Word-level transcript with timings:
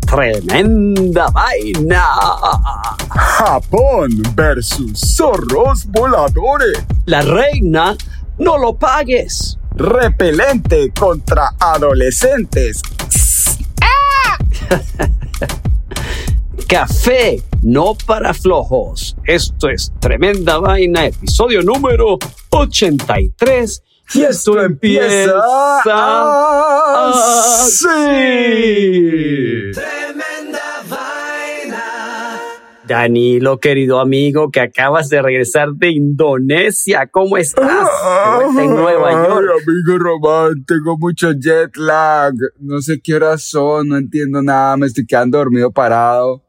Tremenda 0.00 1.28
Vaina. 1.28 2.04
Japón 3.10 4.22
versus 4.34 4.98
zorros 5.16 5.86
voladores. 5.86 6.84
La 7.06 7.22
reina, 7.22 7.96
no 8.38 8.58
lo 8.58 8.76
pagues. 8.76 9.58
Repelente 9.74 10.92
contra 10.98 11.54
adolescentes. 11.58 12.82
Café, 16.68 17.42
no 17.62 17.96
para 18.06 18.34
flojos. 18.34 19.16
Esto 19.24 19.70
es 19.70 19.90
Tremenda 20.00 20.58
Vaina, 20.58 21.06
episodio 21.06 21.62
número 21.62 22.18
83. 22.50 23.82
Y 24.14 24.22
esto 24.22 24.60
empieza 24.60 25.32
así. 26.94 27.86
Danilo, 32.88 33.60
querido 33.60 34.00
amigo, 34.00 34.50
que 34.50 34.60
acabas 34.60 35.08
de 35.10 35.20
regresar 35.22 35.74
de 35.74 35.90
Indonesia. 35.90 37.06
¿Cómo 37.06 37.36
estás? 37.36 37.88
en 38.58 38.74
Nueva 38.74 39.12
York. 39.12 39.50
Ay, 39.52 39.62
amigo 39.62 39.98
Román, 39.98 40.64
tengo 40.64 40.96
mucho 40.98 41.32
jet 41.32 41.76
lag. 41.76 42.32
No 42.58 42.80
sé 42.80 43.00
qué 43.00 43.14
horas 43.14 43.42
son, 43.42 43.88
no 43.88 43.96
entiendo 43.98 44.42
nada, 44.42 44.76
me 44.76 44.86
estoy 44.86 45.06
quedando 45.06 45.38
dormido 45.38 45.70
parado. 45.70 46.42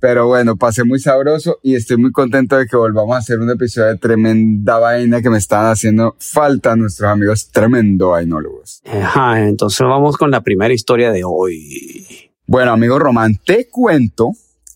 Pero 0.00 0.26
bueno, 0.26 0.56
pasé 0.56 0.82
muy 0.82 0.98
sabroso 0.98 1.60
y 1.62 1.76
estoy 1.76 1.96
muy 1.96 2.10
contento 2.10 2.56
de 2.56 2.66
que 2.66 2.76
volvamos 2.76 3.14
a 3.14 3.18
hacer 3.18 3.38
un 3.38 3.50
episodio 3.50 3.88
de 3.88 3.98
tremenda 3.98 4.78
vaina 4.78 5.22
que 5.22 5.30
me 5.30 5.38
están 5.38 5.66
haciendo 5.66 6.16
falta 6.18 6.74
nuestros 6.74 7.08
amigos 7.08 7.50
tremendo 7.52 8.08
vainólogos. 8.08 8.82
Ajá, 8.84 9.46
entonces 9.46 9.86
vamos 9.86 10.16
con 10.16 10.32
la 10.32 10.40
primera 10.40 10.74
historia 10.74 11.12
de 11.12 11.22
hoy. 11.24 12.32
Bueno, 12.46 12.72
amigo 12.72 12.98
Román, 12.98 13.38
te 13.46 13.68
cuento 13.68 14.32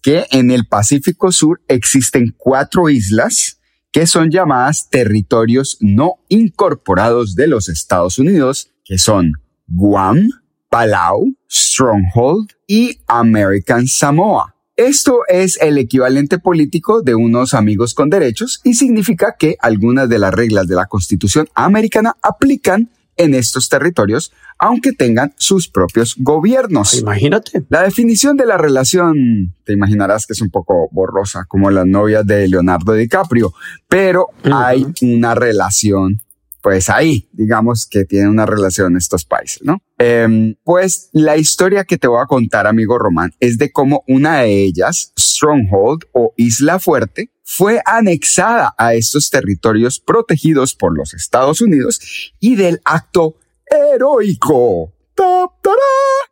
que 0.06 0.24
en 0.30 0.52
el 0.52 0.68
Pacífico 0.68 1.32
Sur 1.32 1.62
existen 1.66 2.32
cuatro 2.38 2.88
islas 2.88 3.58
que 3.90 4.06
son 4.06 4.30
llamadas 4.30 4.88
territorios 4.88 5.78
no 5.80 6.20
incorporados 6.28 7.34
de 7.34 7.48
los 7.48 7.68
Estados 7.68 8.20
Unidos, 8.20 8.70
que 8.84 8.98
son 8.98 9.32
Guam, 9.66 10.28
Palau, 10.68 11.34
Stronghold 11.50 12.50
y 12.68 13.00
American 13.08 13.88
Samoa. 13.88 14.54
Esto 14.76 15.22
es 15.26 15.60
el 15.60 15.76
equivalente 15.76 16.38
político 16.38 17.02
de 17.02 17.16
unos 17.16 17.52
amigos 17.52 17.92
con 17.92 18.08
derechos 18.08 18.60
y 18.62 18.74
significa 18.74 19.34
que 19.36 19.56
algunas 19.58 20.08
de 20.08 20.20
las 20.20 20.32
reglas 20.32 20.68
de 20.68 20.76
la 20.76 20.86
Constitución 20.86 21.48
americana 21.56 22.14
aplican 22.22 22.90
en 23.16 23.34
estos 23.34 23.68
territorios, 23.68 24.32
aunque 24.58 24.92
tengan 24.92 25.34
sus 25.36 25.68
propios 25.68 26.14
gobiernos. 26.18 26.94
Imagínate. 26.94 27.64
La 27.68 27.82
definición 27.82 28.36
de 28.36 28.46
la 28.46 28.58
relación, 28.58 29.54
te 29.64 29.72
imaginarás 29.72 30.26
que 30.26 30.32
es 30.32 30.40
un 30.40 30.50
poco 30.50 30.88
borrosa, 30.92 31.44
como 31.48 31.70
las 31.70 31.86
novias 31.86 32.26
de 32.26 32.48
Leonardo 32.48 32.92
DiCaprio, 32.92 33.52
pero 33.88 34.28
hay 34.44 34.86
una 35.00 35.34
relación 35.34 36.20
pues 36.66 36.90
ahí, 36.90 37.28
digamos 37.30 37.86
que 37.88 38.04
tienen 38.04 38.28
una 38.28 38.44
relación 38.44 38.96
estos 38.96 39.24
países, 39.24 39.62
¿no? 39.62 39.80
Em, 39.98 40.56
pues 40.64 41.10
la 41.12 41.36
historia 41.36 41.84
que 41.84 41.96
te 41.96 42.08
voy 42.08 42.20
a 42.20 42.26
contar, 42.26 42.66
amigo 42.66 42.98
Román, 42.98 43.32
es 43.38 43.56
de 43.56 43.70
cómo 43.70 44.02
una 44.08 44.40
de 44.40 44.64
ellas, 44.64 45.12
Stronghold 45.16 46.06
o 46.10 46.34
Isla 46.36 46.80
Fuerte, 46.80 47.30
fue 47.44 47.80
anexada 47.86 48.74
a 48.78 48.94
estos 48.94 49.30
territorios 49.30 50.00
protegidos 50.00 50.74
por 50.74 50.98
los 50.98 51.14
Estados 51.14 51.60
Unidos 51.60 52.00
y 52.40 52.56
del 52.56 52.80
acto 52.84 53.36
heroico 53.70 54.92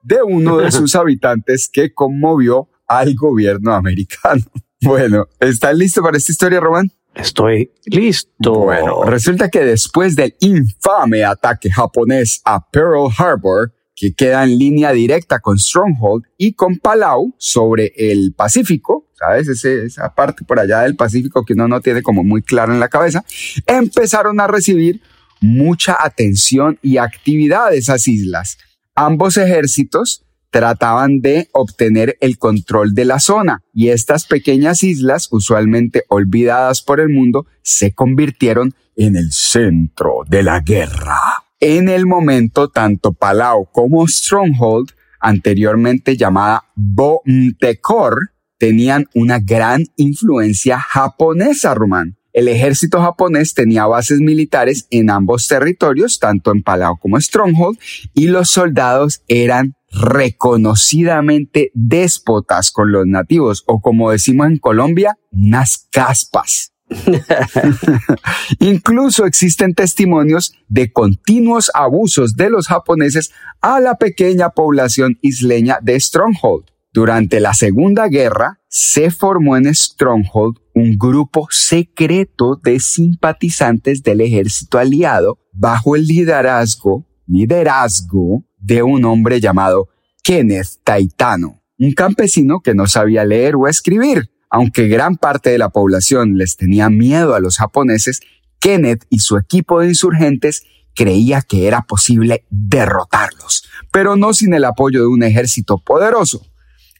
de 0.03 0.21
uno 0.21 0.59
de 0.59 0.73
sus 0.73 0.95
habitantes 0.97 1.71
que 1.73 1.95
conmovió 1.95 2.69
al 2.89 3.15
gobierno 3.15 3.73
americano. 3.73 4.43
Bueno, 4.81 5.29
¿estás 5.41 5.75
listo 5.79 6.03
para 6.03 6.19
esta 6.19 6.31
historia, 6.31 6.61
Román? 6.61 6.91
Estoy 7.15 7.71
listo. 7.87 8.53
Bueno, 8.61 9.05
resulta 9.05 9.49
que 9.49 9.61
después 9.61 10.17
del 10.17 10.35
infame 10.41 11.25
ataque 11.25 11.71
japonés 11.71 12.41
a 12.45 12.69
Pearl 12.71 13.09
Harbor, 13.17 13.73
que 13.95 14.13
queda 14.13 14.43
en 14.43 14.59
línea 14.59 14.93
directa 14.93 15.39
con 15.39 15.59
Stronghold 15.59 16.25
y 16.37 16.55
con 16.55 16.79
Palau 16.79 17.35
sobre 17.39 17.93
el 17.97 18.35
Pacífico, 18.35 19.09
¿sabes? 19.15 19.49
esa 19.65 20.15
parte 20.15 20.45
por 20.45 20.59
allá 20.59 20.81
del 20.81 20.97
Pacífico 20.97 21.45
que 21.45 21.53
uno 21.53 21.69
no 21.69 21.81
tiene 21.81 22.03
como 22.03 22.25
muy 22.25 22.43
claro 22.43 22.73
en 22.73 22.81
la 22.81 22.89
cabeza, 22.89 23.25
empezaron 23.67 24.41
a 24.41 24.49
recibir 24.49 25.01
mucha 25.41 25.97
atención 26.01 26.79
y 26.83 26.97
actividad 26.97 27.71
de 27.71 27.79
esas 27.79 28.09
islas. 28.09 28.59
Ambos 28.97 29.37
ejércitos 29.37 30.25
trataban 30.55 31.21
de 31.21 31.49
obtener 31.51 32.17
el 32.21 32.39
control 32.39 32.95
de 32.95 33.05
la 33.05 33.19
zona 33.19 33.65
y 33.73 33.89
estas 33.89 34.25
pequeñas 34.25 34.85
islas, 34.85 35.27
usualmente 35.33 36.05
olvidadas 36.07 36.81
por 36.81 37.01
el 37.01 37.09
mundo, 37.09 37.49
se 37.63 37.93
convirtieron 37.93 38.73
en 38.95 39.17
el 39.17 39.33
centro 39.33 40.19
de 40.29 40.45
la 40.45 40.61
guerra. 40.61 41.19
En 41.59 41.89
el 41.89 42.07
momento, 42.07 42.69
tanto 42.69 43.13
Palau 43.13 43.69
como 43.73 44.07
Stronghold, 44.07 44.93
anteriormente 45.19 46.17
llamada 46.17 46.67
Bomtekor, 46.77 48.31
tenían 48.57 49.07
una 49.13 49.41
gran 49.41 49.83
influencia 49.97 50.79
japonesa, 50.79 51.75
Rumán. 51.75 52.17
El 52.33 52.47
ejército 52.47 53.01
japonés 53.01 53.55
tenía 53.55 53.87
bases 53.87 54.21
militares 54.21 54.87
en 54.91 55.11
ambos 55.11 55.49
territorios, 55.49 56.21
tanto 56.21 56.53
en 56.53 56.63
Palau 56.63 56.97
como 56.97 57.21
Stronghold, 57.21 57.77
y 58.15 58.29
los 58.29 58.51
soldados 58.51 59.23
eran 59.27 59.75
reconocidamente 59.95 61.71
déspotas 61.75 62.71
con 62.71 62.93
los 62.93 63.07
nativos 63.07 63.65
o 63.67 63.81
como 63.81 64.11
decimos 64.11 64.49
en 64.49 64.59
Colombia, 64.59 65.19
unas 65.31 65.89
caspas. 65.91 66.73
Incluso 68.61 69.25
existen 69.25 69.75
testimonios 69.75 70.55
de 70.69 70.93
continuos 70.93 71.71
abusos 71.75 72.37
de 72.37 72.51
los 72.51 72.69
japoneses 72.69 73.33
a 73.61 73.81
la 73.81 73.97
pequeña 73.97 74.51
población 74.51 75.19
isleña 75.23 75.79
de 75.81 75.99
Stronghold. 75.99 76.67
Durante 76.93 77.41
la 77.41 77.55
Segunda 77.55 78.07
Guerra 78.07 78.61
se 78.69 79.11
formó 79.11 79.57
en 79.57 79.75
Stronghold 79.75 80.59
un 80.75 80.97
grupo 80.97 81.49
secreto 81.51 82.61
de 82.63 82.79
simpatizantes 82.79 84.03
del 84.03 84.21
ejército 84.21 84.79
aliado 84.79 85.39
bajo 85.53 85.97
el 85.97 86.07
liderazgo, 86.07 87.07
liderazgo 87.27 88.45
de 88.65 88.83
un 88.83 89.05
hombre 89.05 89.41
llamado 89.41 89.89
Kenneth 90.23 90.81
Taitano, 90.83 91.63
un 91.79 91.93
campesino 91.93 92.61
que 92.61 92.75
no 92.75 92.87
sabía 92.87 93.25
leer 93.25 93.57
o 93.57 93.69
escribir. 93.69 94.31
Aunque 94.51 94.89
gran 94.89 95.17
parte 95.17 95.51
de 95.51 95.59
la 95.59 95.69
población 95.69 96.39
les 96.39 96.57
tenía 96.57 96.89
miedo 96.89 97.35
a 97.35 97.41
los 97.41 97.59
japoneses, 97.59 98.21
Kenneth 98.61 99.05
y 99.11 99.19
su 99.19 99.37
equipo 99.37 99.81
de 99.81 99.89
insurgentes 99.89 100.65
creía 100.95 101.43
que 101.43 101.67
era 101.67 101.83
posible 101.83 102.47
derrotarlos, 102.51 103.69
pero 103.93 104.17
no 104.17 104.33
sin 104.33 104.55
el 104.55 104.65
apoyo 104.65 105.01
de 105.01 105.09
un 105.09 105.23
ejército 105.23 105.79
poderoso. 105.79 106.47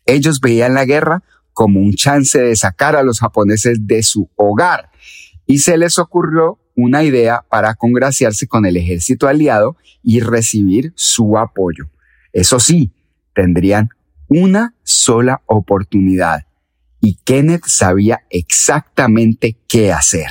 Ellos 0.05 0.41
veían 0.41 0.75
la 0.75 0.85
guerra 0.85 1.23
como 1.53 1.81
un 1.81 1.95
chance 1.95 2.39
de 2.39 2.57
sacar 2.57 2.97
a 2.97 3.03
los 3.03 3.21
japoneses 3.21 3.87
de 3.87 4.03
su 4.03 4.29
hogar 4.37 4.91
y 5.47 5.59
se 5.59 5.79
les 5.79 5.99
ocurrió 5.99 6.59
una 6.75 7.03
idea 7.05 7.45
para 7.49 7.75
congraciarse 7.75 8.47
con 8.47 8.67
el 8.67 8.77
ejército 8.77 9.29
aliado 9.29 9.77
y 10.03 10.21
recibir 10.21 10.93
su 10.97 11.39
apoyo. 11.39 11.91
Eso 12.33 12.59
sí, 12.59 12.93
tendrían 13.35 13.91
una 14.29 14.75
sola 14.83 15.43
oportunidad 15.47 16.47
y 17.01 17.17
Kenneth 17.25 17.67
sabía 17.67 18.23
exactamente 18.31 19.59
qué 19.69 19.93
hacer. 19.93 20.29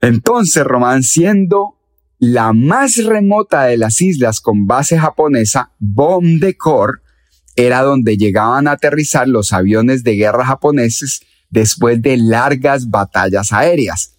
Entonces, 0.00 0.62
Román, 0.62 1.02
siendo 1.02 1.78
la 2.18 2.52
más 2.52 2.96
remota 3.02 3.64
de 3.64 3.78
las 3.78 4.00
islas 4.02 4.40
con 4.40 4.66
base 4.66 4.98
japonesa, 4.98 5.72
Bom 5.78 6.38
de 6.38 6.56
Cor, 6.56 7.02
era 7.56 7.82
donde 7.82 8.16
llegaban 8.16 8.68
a 8.68 8.72
aterrizar 8.72 9.28
los 9.28 9.52
aviones 9.52 10.04
de 10.04 10.16
guerra 10.16 10.44
japoneses 10.44 11.22
después 11.48 12.02
de 12.02 12.16
largas 12.16 12.90
batallas 12.90 13.52
aéreas. 13.52 14.13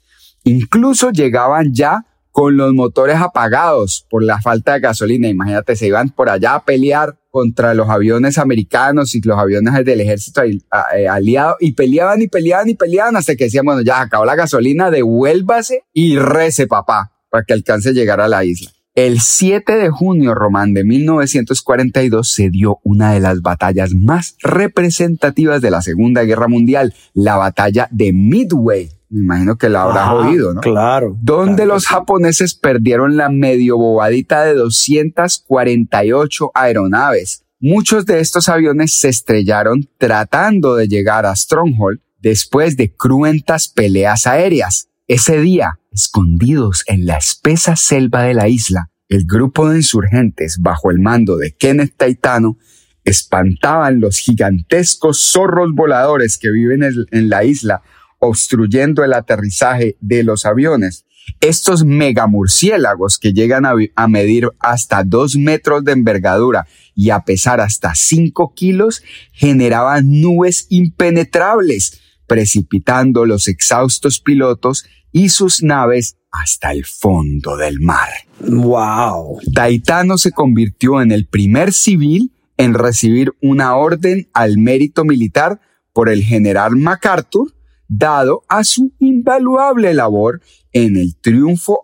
Incluso 0.45 1.11
llegaban 1.11 1.73
ya 1.73 2.05
con 2.31 2.57
los 2.57 2.73
motores 2.73 3.17
apagados 3.17 4.05
por 4.09 4.23
la 4.23 4.41
falta 4.41 4.73
de 4.73 4.81
gasolina. 4.81 5.27
Imagínate, 5.27 5.75
se 5.75 5.87
iban 5.87 6.09
por 6.09 6.29
allá 6.29 6.55
a 6.55 6.65
pelear 6.65 7.17
contra 7.31 7.73
los 7.73 7.89
aviones 7.89 8.37
americanos 8.37 9.15
y 9.15 9.21
los 9.21 9.37
aviones 9.37 9.73
del 9.85 10.01
ejército 10.01 10.41
eh, 10.43 11.07
aliado 11.07 11.55
y 11.59 11.73
peleaban 11.73 12.21
y 12.21 12.27
peleaban 12.27 12.69
y 12.69 12.75
peleaban 12.75 13.15
hasta 13.15 13.35
que 13.35 13.45
decían, 13.45 13.65
bueno, 13.65 13.81
ya 13.81 14.01
acabó 14.01 14.25
la 14.25 14.35
gasolina, 14.35 14.91
devuélvase 14.91 15.83
y 15.93 16.17
rece 16.17 16.67
papá 16.67 17.13
para 17.29 17.43
que 17.43 17.53
alcance 17.53 17.89
a 17.89 17.93
llegar 17.93 18.21
a 18.21 18.27
la 18.27 18.45
isla. 18.45 18.69
El 18.95 19.19
7 19.19 19.75
de 19.75 19.89
junio, 19.89 20.35
Román, 20.35 20.73
de 20.73 20.85
1942, 20.85 22.31
se 22.31 22.49
dio 22.49 22.79
una 22.83 23.11
de 23.11 23.19
las 23.19 23.41
batallas 23.41 23.93
más 23.93 24.37
representativas 24.41 25.61
de 25.61 25.71
la 25.71 25.81
Segunda 25.81 26.23
Guerra 26.23 26.47
Mundial, 26.47 26.93
la 27.13 27.35
batalla 27.35 27.89
de 27.91 28.13
Midway, 28.13 28.89
me 29.15 29.21
imagino 29.21 29.57
que 29.57 29.69
la 29.69 29.83
habrás 29.83 30.11
oído, 30.11 30.53
¿no? 30.53 30.59
Claro. 30.59 31.17
Donde 31.21 31.65
los 31.65 31.87
japoneses 31.87 32.53
perdieron 32.53 33.15
la 33.15 33.29
medio 33.29 33.77
bobadita 33.77 34.43
de 34.43 34.55
248 34.55 36.51
aeronaves. 36.53 37.45
Muchos 37.61 38.05
de 38.05 38.19
estos 38.19 38.49
aviones 38.49 38.91
se 38.99 39.07
estrellaron 39.07 39.89
tratando 39.97 40.75
de 40.75 40.89
llegar 40.89 41.25
a 41.25 41.33
Stronghold 41.33 42.01
después 42.19 42.75
de 42.75 42.93
cruentas 42.93 43.69
peleas 43.69 44.27
aéreas. 44.27 44.89
Ese 45.07 45.39
día, 45.39 45.79
escondidos 45.93 46.83
en 46.87 47.05
la 47.05 47.15
espesa 47.15 47.77
selva 47.77 48.23
de 48.23 48.33
la 48.33 48.49
isla, 48.49 48.89
el 49.07 49.25
grupo 49.25 49.69
de 49.69 49.77
insurgentes 49.77 50.57
bajo 50.59 50.91
el 50.91 50.99
mando 50.99 51.37
de 51.37 51.55
Kenneth 51.55 51.95
Taitano 51.95 52.57
espantaban 53.05 54.01
los 54.01 54.17
gigantescos 54.17 55.21
zorros 55.31 55.73
voladores 55.73 56.37
que 56.37 56.51
viven 56.51 56.83
en 56.83 57.29
la 57.29 57.45
isla 57.45 57.81
obstruyendo 58.19 59.03
el 59.03 59.13
aterrizaje 59.13 59.97
de 59.99 60.23
los 60.23 60.45
aviones. 60.45 61.05
Estos 61.41 61.83
megamurciélagos 61.83 63.17
que 63.17 63.33
llegan 63.33 63.65
a, 63.65 64.07
medir 64.07 64.49
hasta 64.59 65.03
dos 65.03 65.35
metros 65.35 65.83
de 65.83 65.93
envergadura 65.93 66.67
y 66.93 67.09
a 67.09 67.21
pesar 67.21 67.61
hasta 67.61 67.95
cinco 67.95 68.53
kilos 68.53 69.01
generaban 69.31 70.21
nubes 70.21 70.67
impenetrables, 70.69 71.99
precipitando 72.27 73.25
los 73.25 73.47
exhaustos 73.47 74.19
pilotos 74.19 74.85
y 75.11 75.29
sus 75.29 75.63
naves 75.63 76.17
hasta 76.31 76.71
el 76.71 76.85
fondo 76.85 77.57
del 77.57 77.79
mar. 77.79 78.09
¡Wow! 78.41 79.39
Taitano 79.53 80.17
se 80.17 80.31
convirtió 80.31 81.01
en 81.01 81.11
el 81.11 81.25
primer 81.25 81.73
civil 81.73 82.33
en 82.57 82.73
recibir 82.73 83.33
una 83.41 83.75
orden 83.75 84.29
al 84.33 84.57
mérito 84.57 85.05
militar 85.05 85.59
por 85.93 86.09
el 86.09 86.23
general 86.23 86.75
MacArthur 86.75 87.54
dado 87.87 88.43
a 88.47 88.63
su 88.63 88.91
invaluable 88.99 89.93
labor 89.93 90.41
en 90.71 90.97
el 90.97 91.15
triunfo 91.17 91.83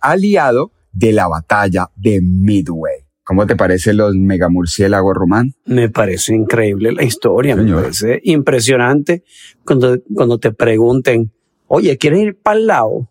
aliado 0.00 0.72
de 0.92 1.12
la 1.12 1.28
batalla 1.28 1.90
de 1.96 2.20
Midway. 2.20 3.04
¿Cómo 3.22 3.46
te 3.46 3.54
parece 3.54 3.92
los 3.92 4.14
megamurciélagos, 4.16 5.14
Román? 5.14 5.54
Me 5.64 5.88
parece 5.88 6.34
increíble 6.34 6.90
la 6.92 7.04
historia, 7.04 7.54
me 7.54 7.72
parece 7.72 8.20
impresionante 8.24 9.22
cuando, 9.64 10.00
cuando 10.12 10.38
te 10.38 10.50
pregunten, 10.50 11.32
oye, 11.68 11.96
¿quieres 11.96 12.20
ir 12.20 12.38
para 12.40 12.58
el 12.58 12.66
lado? 12.66 13.08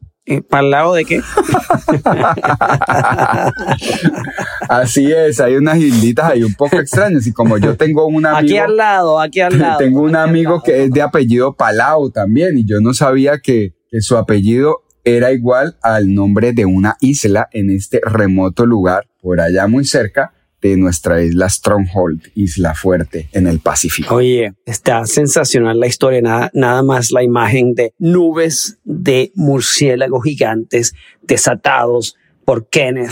¿Para 0.48 0.64
el 0.64 0.70
lado 0.70 0.94
de 0.94 1.06
qué? 1.06 1.22
Así 4.70 5.12
es, 5.12 5.40
hay 5.40 5.56
unas 5.56 5.78
islitas 5.78 6.32
ahí 6.32 6.44
un 6.44 6.54
poco 6.54 6.80
extrañas 6.80 7.26
y 7.26 7.34
como 7.34 7.58
yo 7.58 7.76
tengo 7.76 8.06
un 8.06 8.26
amigo... 8.26 8.38
Aquí 8.38 8.58
al 8.58 8.78
lado, 8.78 9.20
aquí 9.20 9.40
al 9.40 9.58
lado. 9.58 9.78
Tengo 9.80 10.02
un 10.02 10.16
amigo 10.16 10.62
que 10.62 10.84
es 10.84 10.92
de 10.92 11.02
apellido 11.02 11.56
Palau 11.56 12.12
también 12.12 12.58
y 12.58 12.66
yo 12.66 12.80
no 12.80 12.94
sabía 12.94 13.40
que, 13.40 13.74
que 13.90 14.02
su 14.02 14.18
apellido 14.18 14.84
era 15.04 15.32
igual 15.32 15.78
al 15.82 16.14
nombre 16.14 16.54
de 16.54 16.66
una 16.66 16.98
isla 17.02 17.50
en 17.52 17.72
este 17.72 18.00
remoto 18.04 18.66
lugar, 18.66 19.08
por 19.22 19.42
allá 19.42 19.66
muy 19.68 19.86
cerca, 19.86 20.34
de 20.62 20.78
nuestra 20.78 21.22
isla 21.24 21.50
Stronghold, 21.50 22.32
Isla 22.36 22.76
Fuerte, 22.76 23.30
en 23.32 23.48
el 23.48 23.60
Pacífico. 23.60 24.16
Oye, 24.16 24.54
está 24.66 25.06
sensacional 25.06 25.80
la 25.80 25.88
historia, 25.88 26.22
nada, 26.22 26.52
nada 26.54 26.84
más 26.84 27.12
la 27.12 27.24
imagen 27.24 27.74
de 27.76 27.94
nubes 27.98 28.78
de 28.84 29.32
murciélagos 29.36 30.24
gigantes 30.24 30.94
desatados 31.22 32.16
por 32.46 32.68
Kenneth 32.68 33.12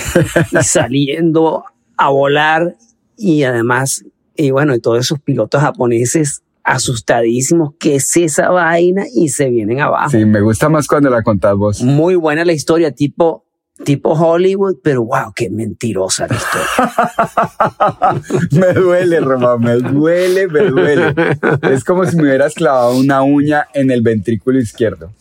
y 0.52 0.58
saliendo 0.64 1.64
a 1.98 2.10
volar 2.10 2.76
y 3.18 3.44
además, 3.44 4.06
y 4.36 4.52
bueno, 4.52 4.76
y 4.76 4.80
todos 4.80 5.00
esos 5.00 5.20
pilotos 5.20 5.62
japoneses 5.62 6.44
asustadísimos, 6.64 7.74
¿qué 7.80 7.96
es 7.96 8.16
esa 8.18 8.50
vaina? 8.50 9.06
Y 9.16 9.30
se 9.30 9.50
vienen 9.50 9.80
abajo. 9.80 10.10
Sí, 10.10 10.26
me 10.26 10.42
gusta 10.42 10.68
más 10.68 10.86
cuando 10.86 11.10
la 11.10 11.24
contás 11.24 11.56
vos. 11.56 11.82
Muy 11.82 12.16
buena 12.16 12.44
la 12.44 12.52
historia, 12.52 12.92
tipo 12.92 13.47
tipo 13.84 14.12
Hollywood, 14.14 14.78
pero 14.84 15.04
wow, 15.04 15.34
qué 15.36 15.50
mentirosa 15.50 16.28
la 16.28 16.36
historia. 16.36 16.68
me 18.52 18.74
duele, 18.74 19.20
Román, 19.20 19.60
me 19.62 19.76
duele, 19.76 20.48
me 20.48 20.62
duele. 20.62 21.16
Es 21.72 21.84
como 21.84 22.06
si 22.06 22.16
me 22.16 22.24
hubieras 22.24 22.54
clavado 22.56 22.96
una 22.98 23.22
uña 23.24 23.68
en 23.74 23.92
el 23.92 24.02
ventrículo 24.02 24.60
izquierdo. 24.60 25.12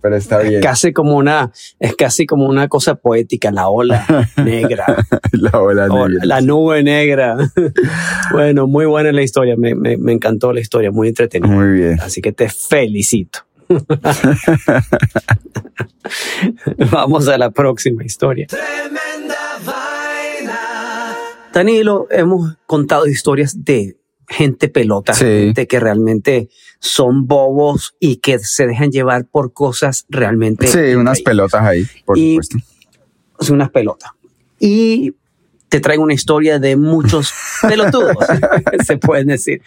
Pero 0.00 0.16
está 0.16 0.38
bien. 0.38 0.56
Es 0.56 0.62
casi 0.62 0.92
como 0.92 1.16
una, 1.16 1.50
es 1.80 1.96
casi 1.96 2.26
como 2.26 2.46
una 2.46 2.68
cosa 2.68 2.94
poética, 2.94 3.50
la 3.50 3.68
ola 3.68 4.06
negra. 4.36 4.84
la 5.32 5.60
ola 5.60 5.88
negra. 5.88 6.24
La 6.24 6.40
nube 6.40 6.82
negra. 6.84 7.36
bueno, 8.32 8.68
muy 8.68 8.86
buena 8.86 9.10
la 9.10 9.22
historia. 9.22 9.56
Me, 9.56 9.74
me, 9.74 9.96
me 9.96 10.12
encantó 10.12 10.52
la 10.52 10.60
historia, 10.60 10.92
muy 10.92 11.08
entretenida. 11.08 11.52
Muy 11.52 11.72
bien. 11.72 12.00
Así 12.00 12.20
que 12.20 12.32
te 12.32 12.48
felicito. 12.48 13.40
Vamos 16.90 17.28
a 17.28 17.38
la 17.38 17.50
próxima 17.50 18.04
historia. 18.04 18.46
Tremenda 18.46 19.58
vaina. 19.64 21.16
Danilo, 21.52 22.06
hemos 22.10 22.56
contado 22.66 23.06
historias 23.06 23.64
de 23.64 23.96
gente 24.28 24.68
pelota, 24.68 25.14
gente 25.14 25.66
que 25.66 25.80
realmente 25.80 26.48
son 26.78 27.26
bobos 27.26 27.96
y 28.00 28.16
que 28.16 28.38
se 28.38 28.66
dejan 28.66 28.90
llevar 28.90 29.26
por 29.26 29.52
cosas 29.52 30.06
realmente. 30.08 30.66
Sí, 30.66 30.94
unas 30.94 31.20
pelotas 31.22 31.62
ahí, 31.62 31.86
por 32.04 32.18
supuesto. 32.18 32.58
Sí, 33.40 33.52
unas 33.52 33.70
pelotas. 33.70 34.10
Y 34.58 35.14
te 35.68 35.80
traigo 35.80 36.02
una 36.02 36.14
historia 36.14 36.58
de 36.58 36.76
muchos 36.76 37.32
pelotudos, 37.62 38.16
se 38.86 38.98
pueden 38.98 39.28
decir. 39.28 39.62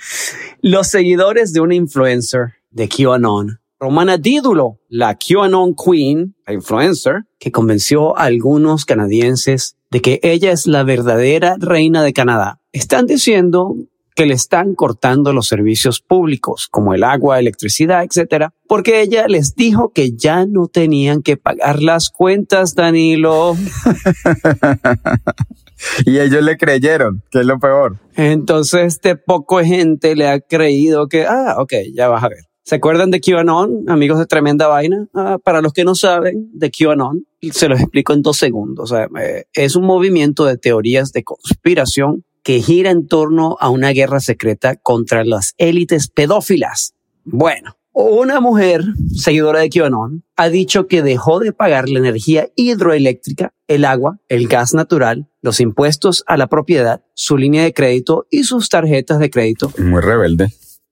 Los 0.61 0.87
seguidores 0.87 1.53
de 1.53 1.61
una 1.61 1.75
influencer 1.75 2.55
de 2.71 2.89
QAnon 2.89 3.58
Romana 3.81 4.17
Dídulo, 4.17 4.81
la 4.89 5.15
QAnon 5.15 5.73
Queen, 5.73 6.35
la 6.45 6.53
influencer, 6.53 7.23
que 7.39 7.49
convenció 7.49 8.17
a 8.17 8.23
algunos 8.23 8.83
canadienses 8.83 9.77
de 9.89 10.01
que 10.01 10.19
ella 10.21 10.51
es 10.51 10.67
la 10.67 10.83
verdadera 10.83 11.55
reina 11.57 12.03
de 12.03 12.11
Canadá. 12.11 12.59
Están 12.73 13.05
diciendo 13.05 13.75
que 14.15 14.25
le 14.25 14.33
están 14.33 14.75
cortando 14.75 15.31
los 15.31 15.47
servicios 15.47 16.01
públicos, 16.01 16.67
como 16.69 16.93
el 16.93 17.05
agua, 17.05 17.39
electricidad, 17.39 18.03
etcétera, 18.03 18.53
porque 18.67 18.99
ella 18.99 19.29
les 19.29 19.55
dijo 19.55 19.93
que 19.93 20.11
ya 20.11 20.45
no 20.45 20.67
tenían 20.67 21.21
que 21.21 21.37
pagar 21.37 21.81
las 21.81 22.09
cuentas, 22.09 22.75
Danilo. 22.75 23.55
y 26.05 26.19
ellos 26.19 26.43
le 26.43 26.57
creyeron, 26.57 27.23
que 27.31 27.39
es 27.39 27.45
lo 27.45 27.57
peor. 27.59 27.97
Entonces, 28.17 28.87
este 28.87 29.15
poco 29.15 29.59
gente 29.59 30.17
le 30.17 30.27
ha 30.27 30.41
creído 30.41 31.07
que, 31.07 31.25
ah, 31.25 31.55
ok, 31.59 31.75
ya 31.93 32.09
vas 32.09 32.25
a 32.25 32.27
ver. 32.27 32.48
¿Se 32.69 32.75
acuerdan 32.75 33.09
de 33.09 33.19
QAnon, 33.19 33.85
amigos 33.87 34.19
de 34.19 34.27
Tremenda 34.27 34.67
Vaina? 34.67 35.07
Ah, 35.15 35.39
para 35.43 35.59
los 35.59 35.73
que 35.73 35.83
no 35.83 35.95
saben 35.95 36.51
de 36.53 36.69
QAnon, 36.69 37.25
se 37.51 37.67
los 37.67 37.79
explico 37.79 38.13
en 38.13 38.21
dos 38.21 38.37
segundos. 38.37 38.93
Eh, 39.19 39.45
es 39.53 39.75
un 39.75 39.87
movimiento 39.87 40.45
de 40.45 40.55
teorías 40.55 41.11
de 41.11 41.23
conspiración 41.23 42.25
que 42.43 42.61
gira 42.61 42.91
en 42.91 43.07
torno 43.07 43.57
a 43.59 43.69
una 43.69 43.89
guerra 43.89 44.19
secreta 44.19 44.75
contra 44.75 45.23
las 45.23 45.55
élites 45.57 46.09
pedófilas. 46.09 46.93
Bueno, 47.23 47.75
una 47.91 48.39
mujer, 48.39 48.83
seguidora 49.15 49.61
de 49.61 49.71
QAnon, 49.71 50.23
ha 50.35 50.49
dicho 50.49 50.85
que 50.85 51.01
dejó 51.01 51.39
de 51.39 51.53
pagar 51.53 51.89
la 51.89 51.97
energía 51.97 52.49
hidroeléctrica, 52.55 53.51
el 53.67 53.83
agua, 53.83 54.19
el 54.27 54.47
gas 54.47 54.75
natural, 54.75 55.27
los 55.41 55.59
impuestos 55.59 56.23
a 56.27 56.37
la 56.37 56.45
propiedad, 56.45 57.01
su 57.15 57.35
línea 57.35 57.63
de 57.63 57.73
crédito 57.73 58.27
y 58.29 58.43
sus 58.43 58.69
tarjetas 58.69 59.17
de 59.17 59.31
crédito. 59.31 59.73
Muy 59.79 60.01
rebelde. 60.01 60.49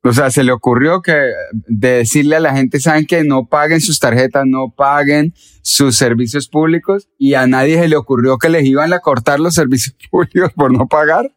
O 0.08 0.14
sea, 0.14 0.32
se 0.32 0.44
le 0.44 0.52
ocurrió 0.54 1.02
que 1.02 1.14
de 1.52 1.90
decirle 1.90 2.38
a 2.38 2.40
la 2.40 2.56
gente, 2.56 2.80
saben 2.80 3.06
que 3.06 3.24
no 3.24 3.48
paguen 3.48 3.82
sus 3.82 4.00
tarjetas, 4.00 4.46
no 4.46 4.74
paguen 4.76 5.34
sus 5.62 5.98
servicios 5.98 6.48
públicos 6.48 7.10
y 7.18 7.34
a 7.34 7.46
nadie 7.46 7.78
se 7.78 7.90
le 7.90 7.98
ocurrió 7.98 8.38
que 8.38 8.50
les 8.50 8.66
iban 8.66 8.94
a 8.94 9.00
cortar 9.00 9.40
los 9.40 9.54
servicios 9.54 9.96
públicos 10.12 10.52
por 10.56 10.72
no 10.72 10.88
pagar. 10.88 11.34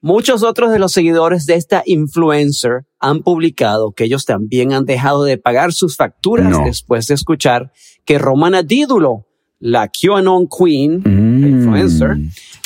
Muchos 0.00 0.42
otros 0.42 0.72
de 0.72 0.80
los 0.80 0.90
seguidores 0.90 1.46
de 1.46 1.54
esta 1.54 1.82
influencer 1.86 2.86
han 2.98 3.22
publicado 3.22 3.92
que 3.92 4.04
ellos 4.04 4.24
también 4.24 4.72
han 4.72 4.84
dejado 4.84 5.22
de 5.22 5.38
pagar 5.38 5.72
sus 5.72 5.96
facturas 5.96 6.56
después 6.64 7.06
de 7.06 7.14
escuchar 7.14 7.72
que 8.04 8.18
Romana 8.18 8.64
Dídulo, 8.64 9.27
la 9.60 9.88
QAnon 9.88 10.48
Queen, 10.48 11.02
mm. 11.04 11.46
influencer 11.46 12.16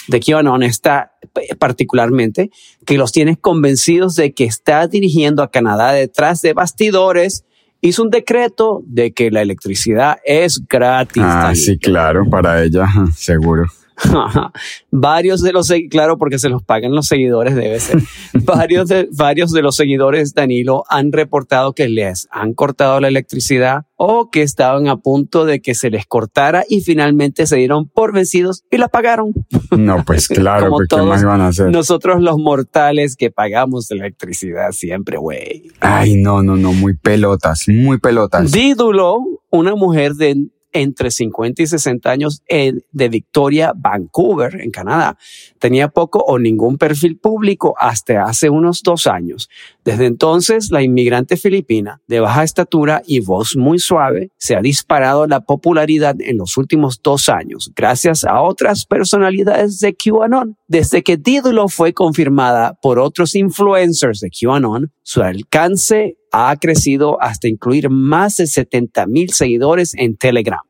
de 0.08 0.20
QAnon, 0.20 0.62
está 0.62 1.12
particularmente, 1.58 2.50
que 2.84 2.98
los 2.98 3.12
tiene 3.12 3.36
convencidos 3.36 4.16
de 4.16 4.32
que 4.32 4.44
está 4.44 4.86
dirigiendo 4.88 5.42
a 5.42 5.50
Canadá 5.50 5.92
detrás 5.92 6.42
de 6.42 6.52
bastidores 6.52 7.44
hizo 7.80 8.02
un 8.02 8.10
decreto 8.10 8.82
de 8.86 9.12
que 9.12 9.30
la 9.30 9.42
electricidad 9.42 10.18
es 10.24 10.62
gratis. 10.68 11.22
Ah, 11.24 11.52
sí, 11.54 11.78
claro, 11.78 12.28
para 12.28 12.62
ella, 12.62 12.86
seguro. 13.14 13.66
varios 14.90 15.42
de 15.42 15.52
los, 15.52 15.72
claro, 15.90 16.18
porque 16.18 16.38
se 16.38 16.48
los 16.48 16.62
pagan 16.62 16.94
los 16.94 17.06
seguidores, 17.06 17.54
debe 17.54 17.80
ser. 17.80 18.00
varios, 18.44 18.88
de, 18.88 19.08
varios 19.12 19.52
de 19.52 19.62
los 19.62 19.76
seguidores, 19.76 20.34
Danilo, 20.34 20.84
han 20.88 21.12
reportado 21.12 21.72
que 21.72 21.88
les 21.88 22.28
han 22.30 22.54
cortado 22.54 23.00
la 23.00 23.08
electricidad 23.08 23.86
o 23.96 24.30
que 24.30 24.42
estaban 24.42 24.88
a 24.88 24.96
punto 24.96 25.44
de 25.44 25.60
que 25.60 25.74
se 25.74 25.90
les 25.90 26.06
cortara 26.06 26.64
y 26.68 26.80
finalmente 26.80 27.46
se 27.46 27.56
dieron 27.56 27.88
por 27.88 28.12
vencidos 28.12 28.64
y 28.70 28.78
la 28.78 28.88
pagaron. 28.88 29.32
No, 29.70 30.04
pues 30.04 30.28
claro, 30.28 30.70
Como 30.70 30.80
¿qué 30.88 30.96
más 31.02 31.24
van 31.24 31.40
a 31.40 31.48
hacer? 31.48 31.70
Nosotros 31.70 32.20
los 32.20 32.36
mortales 32.38 33.16
que 33.16 33.30
pagamos 33.30 33.90
electricidad 33.90 34.72
siempre, 34.72 35.18
güey. 35.18 35.70
Ay, 35.80 36.20
no, 36.20 36.42
no, 36.42 36.56
no, 36.56 36.72
muy 36.72 36.96
pelotas, 36.96 37.68
muy 37.68 37.98
pelotas. 37.98 38.50
Dídulo, 38.50 39.20
una 39.50 39.76
mujer 39.76 40.14
de 40.14 40.48
entre 40.72 41.10
50 41.10 41.62
y 41.62 41.66
60 41.66 42.10
años 42.10 42.42
de 42.48 43.08
Victoria, 43.08 43.72
Vancouver, 43.76 44.60
en 44.60 44.70
Canadá. 44.70 45.16
Tenía 45.58 45.88
poco 45.88 46.20
o 46.20 46.38
ningún 46.38 46.78
perfil 46.78 47.18
público 47.18 47.74
hasta 47.78 48.24
hace 48.24 48.50
unos 48.50 48.82
dos 48.82 49.06
años. 49.06 49.48
Desde 49.84 50.06
entonces, 50.06 50.70
la 50.70 50.82
inmigrante 50.82 51.36
filipina, 51.36 52.00
de 52.06 52.20
baja 52.20 52.44
estatura 52.44 53.02
y 53.06 53.20
voz 53.20 53.56
muy 53.56 53.78
suave, 53.78 54.30
se 54.36 54.56
ha 54.56 54.60
disparado 54.60 55.26
la 55.26 55.40
popularidad 55.40 56.16
en 56.20 56.38
los 56.38 56.56
últimos 56.56 57.00
dos 57.02 57.28
años, 57.28 57.72
gracias 57.74 58.24
a 58.24 58.40
otras 58.40 58.86
personalidades 58.86 59.80
de 59.80 59.94
QAnon. 59.94 60.56
Desde 60.68 61.02
que 61.02 61.18
Título 61.18 61.68
fue 61.68 61.92
confirmada 61.92 62.78
por 62.80 62.98
otros 62.98 63.34
influencers 63.34 64.20
de 64.20 64.30
QAnon, 64.30 64.92
su 65.02 65.22
alcance 65.22 66.16
ha 66.32 66.56
crecido 66.56 67.20
hasta 67.22 67.48
incluir 67.48 67.90
más 67.90 68.38
de 68.38 68.46
70 68.46 69.06
mil 69.06 69.30
seguidores 69.32 69.94
en 69.96 70.16
Telegram. 70.16 70.60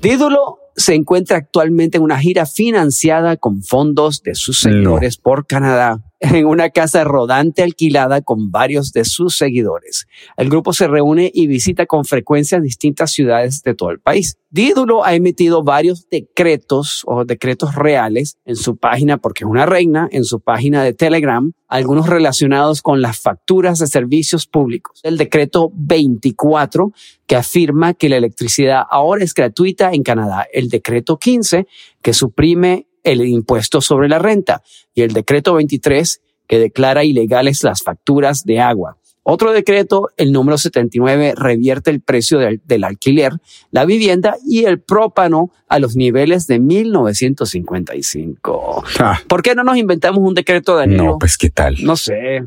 Dídulo 0.00 0.58
se 0.76 0.94
encuentra 0.94 1.36
actualmente 1.36 1.98
en 1.98 2.04
una 2.04 2.18
gira 2.18 2.46
financiada 2.46 3.36
con 3.36 3.62
fondos 3.62 4.22
de 4.22 4.34
sus 4.36 4.60
seguidores 4.60 5.16
por 5.16 5.46
Canadá 5.46 6.00
en 6.20 6.46
una 6.46 6.70
casa 6.70 7.04
rodante 7.04 7.62
alquilada 7.62 8.20
con 8.22 8.50
varios 8.50 8.92
de 8.92 9.04
sus 9.04 9.36
seguidores. 9.36 10.06
El 10.36 10.48
grupo 10.48 10.72
se 10.72 10.88
reúne 10.88 11.30
y 11.32 11.46
visita 11.46 11.86
con 11.86 12.04
frecuencia 12.04 12.60
distintas 12.60 13.12
ciudades 13.12 13.62
de 13.62 13.74
todo 13.74 13.90
el 13.90 14.00
país. 14.00 14.38
Dídulo 14.50 15.04
ha 15.04 15.14
emitido 15.14 15.62
varios 15.62 16.08
decretos 16.08 17.02
o 17.06 17.24
decretos 17.24 17.74
reales 17.74 18.38
en 18.46 18.56
su 18.56 18.76
página, 18.78 19.18
porque 19.18 19.44
es 19.44 19.50
una 19.50 19.66
reina, 19.66 20.08
en 20.10 20.24
su 20.24 20.40
página 20.40 20.82
de 20.82 20.94
Telegram, 20.94 21.52
algunos 21.68 22.08
relacionados 22.08 22.80
con 22.80 23.02
las 23.02 23.20
facturas 23.20 23.78
de 23.78 23.86
servicios 23.86 24.46
públicos. 24.46 25.00
El 25.02 25.18
decreto 25.18 25.70
24, 25.74 26.92
que 27.26 27.36
afirma 27.36 27.92
que 27.92 28.08
la 28.08 28.16
electricidad 28.16 28.84
ahora 28.90 29.22
es 29.22 29.34
gratuita 29.34 29.92
en 29.92 30.02
Canadá. 30.02 30.46
El 30.50 30.70
decreto 30.70 31.18
15, 31.18 31.66
que 32.00 32.14
suprime 32.14 32.86
el 33.04 33.24
impuesto 33.24 33.80
sobre 33.80 34.08
la 34.08 34.18
renta 34.18 34.62
y 34.94 35.02
el 35.02 35.12
decreto 35.12 35.54
23 35.54 36.20
que 36.46 36.58
declara 36.58 37.04
ilegales 37.04 37.62
las 37.62 37.82
facturas 37.82 38.44
de 38.44 38.60
agua. 38.60 38.96
Otro 39.30 39.52
decreto, 39.52 40.08
el 40.16 40.32
número 40.32 40.56
79, 40.56 41.34
revierte 41.36 41.90
el 41.90 42.00
precio 42.00 42.38
del, 42.38 42.82
alquiler, 42.82 43.34
la 43.70 43.84
vivienda 43.84 44.38
y 44.46 44.64
el 44.64 44.80
própano 44.80 45.50
a 45.68 45.78
los 45.78 45.96
niveles 45.96 46.46
de 46.46 46.58
1955. 46.58 48.84
Ah. 49.00 49.20
¿Por 49.28 49.42
qué 49.42 49.54
no 49.54 49.64
nos 49.64 49.76
inventamos 49.76 50.20
un 50.20 50.32
decreto, 50.32 50.76
Daniel? 50.76 51.04
No, 51.04 51.18
pues 51.18 51.36
qué 51.36 51.50
tal. 51.50 51.76
No 51.82 51.96
sé. 51.96 52.42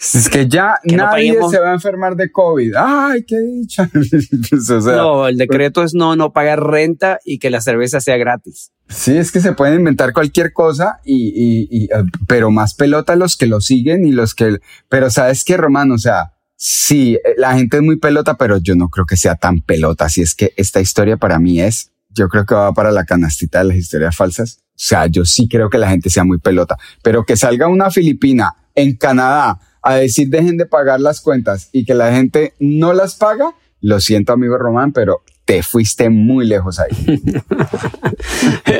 Es 0.00 0.30
que 0.30 0.48
ya 0.48 0.76
nadie 0.84 1.36
se 1.50 1.58
va 1.58 1.70
a 1.70 1.74
enfermar 1.74 2.16
de 2.16 2.32
COVID. 2.32 2.74
Ay, 2.76 3.24
qué 3.24 3.38
dicha. 3.38 3.88
Pues, 4.50 4.68
no, 4.70 5.28
el 5.28 5.36
decreto 5.36 5.82
es 5.82 5.94
no, 5.94 6.16
no 6.16 6.32
pagar 6.32 6.62
renta 6.62 7.20
y 7.24 7.38
que 7.38 7.50
la 7.50 7.60
cerveza 7.60 8.00
sea 8.00 8.16
gratis. 8.16 8.72
Sí, 8.88 9.16
es 9.16 9.30
que 9.30 9.40
se 9.40 9.52
pueden 9.52 9.80
inventar 9.80 10.12
cualquier 10.12 10.52
cosa 10.52 11.00
y, 11.04 11.28
y, 11.28 11.68
y 11.70 11.84
eh, 11.84 12.04
pero 12.26 12.50
más 12.50 12.74
pelota 12.74 13.14
los 13.14 13.36
que 13.36 13.46
lo 13.46 13.60
siguen 13.60 14.06
y 14.06 14.12
los 14.12 14.34
que, 14.34 14.58
pero 14.88 15.10
sabes 15.10 15.44
qué, 15.44 15.56
Román, 15.56 15.92
o 15.92 15.98
sea, 15.98 16.32
sí, 16.56 17.14
eh, 17.14 17.34
la 17.36 17.54
gente 17.54 17.76
es 17.76 17.82
muy 17.82 17.96
pelota, 17.96 18.36
pero 18.36 18.56
yo 18.58 18.74
no 18.74 18.88
creo 18.88 19.06
que 19.06 19.16
sea 19.16 19.36
tan 19.36 19.60
pelota. 19.60 20.06
Así 20.06 20.22
es 20.22 20.34
que 20.34 20.52
esta 20.56 20.80
historia 20.80 21.18
para 21.18 21.38
mí 21.38 21.60
es, 21.60 21.92
yo 22.08 22.28
creo 22.28 22.46
que 22.46 22.54
va 22.54 22.72
para 22.72 22.90
la 22.90 23.04
canastita 23.04 23.58
de 23.58 23.66
las 23.66 23.76
historias 23.76 24.16
falsas. 24.16 24.60
O 24.70 24.82
sea, 24.82 25.06
yo 25.06 25.24
sí 25.24 25.46
creo 25.48 25.68
que 25.68 25.78
la 25.78 25.90
gente 25.90 26.10
sea 26.10 26.24
muy 26.24 26.38
pelota, 26.38 26.76
pero 27.02 27.24
que 27.24 27.36
salga 27.36 27.68
una 27.68 27.90
filipina 27.90 28.54
en 28.74 28.96
Canadá 28.96 29.58
a 29.82 29.96
decir 29.96 30.28
dejen 30.28 30.56
de 30.56 30.66
pagar 30.66 31.00
las 31.00 31.20
cuentas 31.20 31.68
y 31.72 31.84
que 31.84 31.94
la 31.94 32.12
gente 32.12 32.54
no 32.58 32.92
las 32.92 33.14
paga, 33.14 33.54
lo 33.80 34.00
siento 34.00 34.32
amigo 34.32 34.58
Román, 34.58 34.92
pero 34.92 35.22
te 35.50 35.64
fuiste 35.64 36.10
muy 36.10 36.46
lejos 36.46 36.78
ahí. 36.78 36.90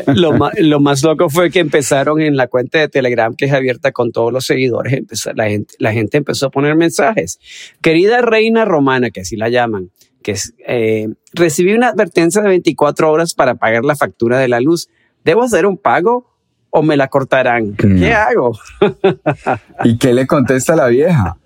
lo, 0.14 0.33
más, 0.35 0.52
lo, 0.61 0.78
más, 0.78 1.02
loco 1.02 1.28
fue 1.28 1.50
que 1.50 1.59
empezaron 1.59 2.21
en 2.21 2.37
la 2.37 2.47
cuenta 2.47 2.78
de 2.78 2.88
Telegram, 2.88 3.35
que 3.35 3.47
es 3.47 3.52
abierta 3.52 3.90
con 3.90 4.12
todos 4.12 4.33
los 4.33 4.47
seguidores, 4.47 4.92
empezó, 4.92 5.33
la, 5.33 5.49
gente, 5.49 5.75
la 5.80 5.92
gente 5.92 6.19
empezó 6.19 6.47
a 6.47 6.50
poner 6.50 6.76
mensajes. 6.76 7.40
Querida 7.83 8.23
reina 8.23 8.64
romana, 8.64 9.11
que 9.11 9.23
así 9.23 9.37
la 9.37 9.49
llaman, 9.49 9.90
que 10.23 10.37
eh, 10.64 11.09
recibí 11.33 11.73
una 11.73 11.88
advertencia 11.88 12.40
de 12.40 12.50
24 12.50 13.11
horas 13.11 13.35
para 13.35 13.57
pagar 13.57 13.85
la 13.85 13.97
factura 13.97 14.38
de 14.38 14.47
la 14.47 14.61
luz. 14.61 14.88
¿Debo 15.25 15.42
hacer 15.42 15.66
un 15.66 15.76
pago? 15.76 16.30
O 16.71 16.83
me 16.83 16.97
la 16.97 17.09
cortarán. 17.09 17.75
¿Qué 17.75 18.12
hago? 18.12 18.59
¿Y 19.85 19.99
qué 19.99 20.15
le 20.15 20.27
contesta 20.27 20.77
la 20.77 20.87
vieja? 20.87 21.37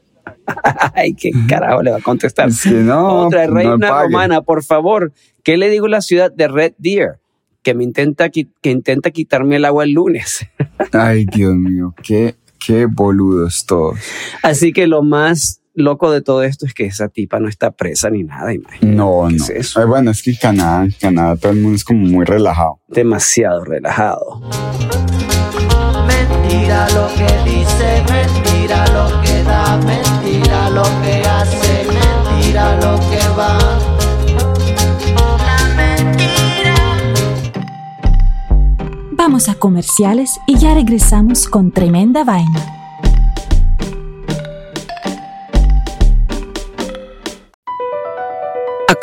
Ay, 0.95 1.15
qué 1.15 1.31
carajo 1.49 1.83
le 1.83 1.91
va 1.91 1.99
a 1.99 2.03
contestar. 2.03 2.49
no, 2.71 3.27
Otra 3.27 3.47
reina 3.47 4.03
romana, 4.03 4.43
por 4.43 4.63
favor, 4.63 5.13
¿qué 5.43 5.57
le 5.57 5.71
digo 5.71 5.87
a 5.87 5.91
la 5.91 6.01
ciudad 6.01 6.31
de 6.33 6.49
Red 6.49 6.75
Deer? 6.79 7.19
Que 7.63 7.75
me 7.75 7.85
intenta, 7.85 8.29
que 8.29 8.49
intenta 8.63 9.11
quitarme 9.11 9.57
el 9.57 9.65
agua 9.65 9.85
el 9.85 9.93
lunes. 9.93 10.47
Ay, 10.93 11.25
Dios 11.25 11.55
mío, 11.55 11.95
qué, 12.03 12.35
qué 12.65 12.87
boludos 12.87 13.65
todos. 13.65 13.99
Así 14.43 14.73
que 14.73 14.87
lo 14.87 15.03
más 15.03 15.63
loco 15.75 16.11
de 16.11 16.23
todo 16.23 16.43
esto 16.43 16.67
es 16.67 16.75
que 16.75 16.87
esa 16.87 17.09
tipa 17.09 17.41
no 17.41 17.49
está 17.49 17.73
presa 17.73 18.09
ni 18.11 18.23
nada, 18.23 18.53
imagínate. 18.55 18.87
No, 18.97 19.29
no. 19.29 19.37
Es 19.37 19.51
eso? 19.51 19.87
bueno, 19.87 20.13
es 20.13 20.23
que 20.23 20.37
Canadá, 20.37 20.87
Canadá 21.01 21.37
todo 21.37 21.53
el 21.53 21.61
mundo 21.61 21.77
es 21.77 21.85
como 21.85 22.07
muy 22.07 22.25
relajado. 22.25 22.81
Demasiado 22.89 23.65
relajado. 23.65 24.41
Mentira 26.07 26.89
lo 26.91 27.09
que 27.15 27.51
dice, 27.51 28.05
mentira 28.09 28.87
lo 28.89 29.21
que 29.23 29.43
da, 29.43 29.77
mentira 29.79 30.71
lo 30.71 30.83
que 31.03 31.23
hace, 31.29 31.87
mentira 31.87 32.77
lo 32.77 32.99
que 33.11 33.29
va. 33.37 33.59
Vamos 39.13 39.49
a 39.49 39.55
comerciales 39.55 40.39
y 40.47 40.59
ya 40.59 40.75
regresamos 40.75 41.49
con 41.49 41.73
tremenda 41.73 42.25
vaina. 42.25 42.84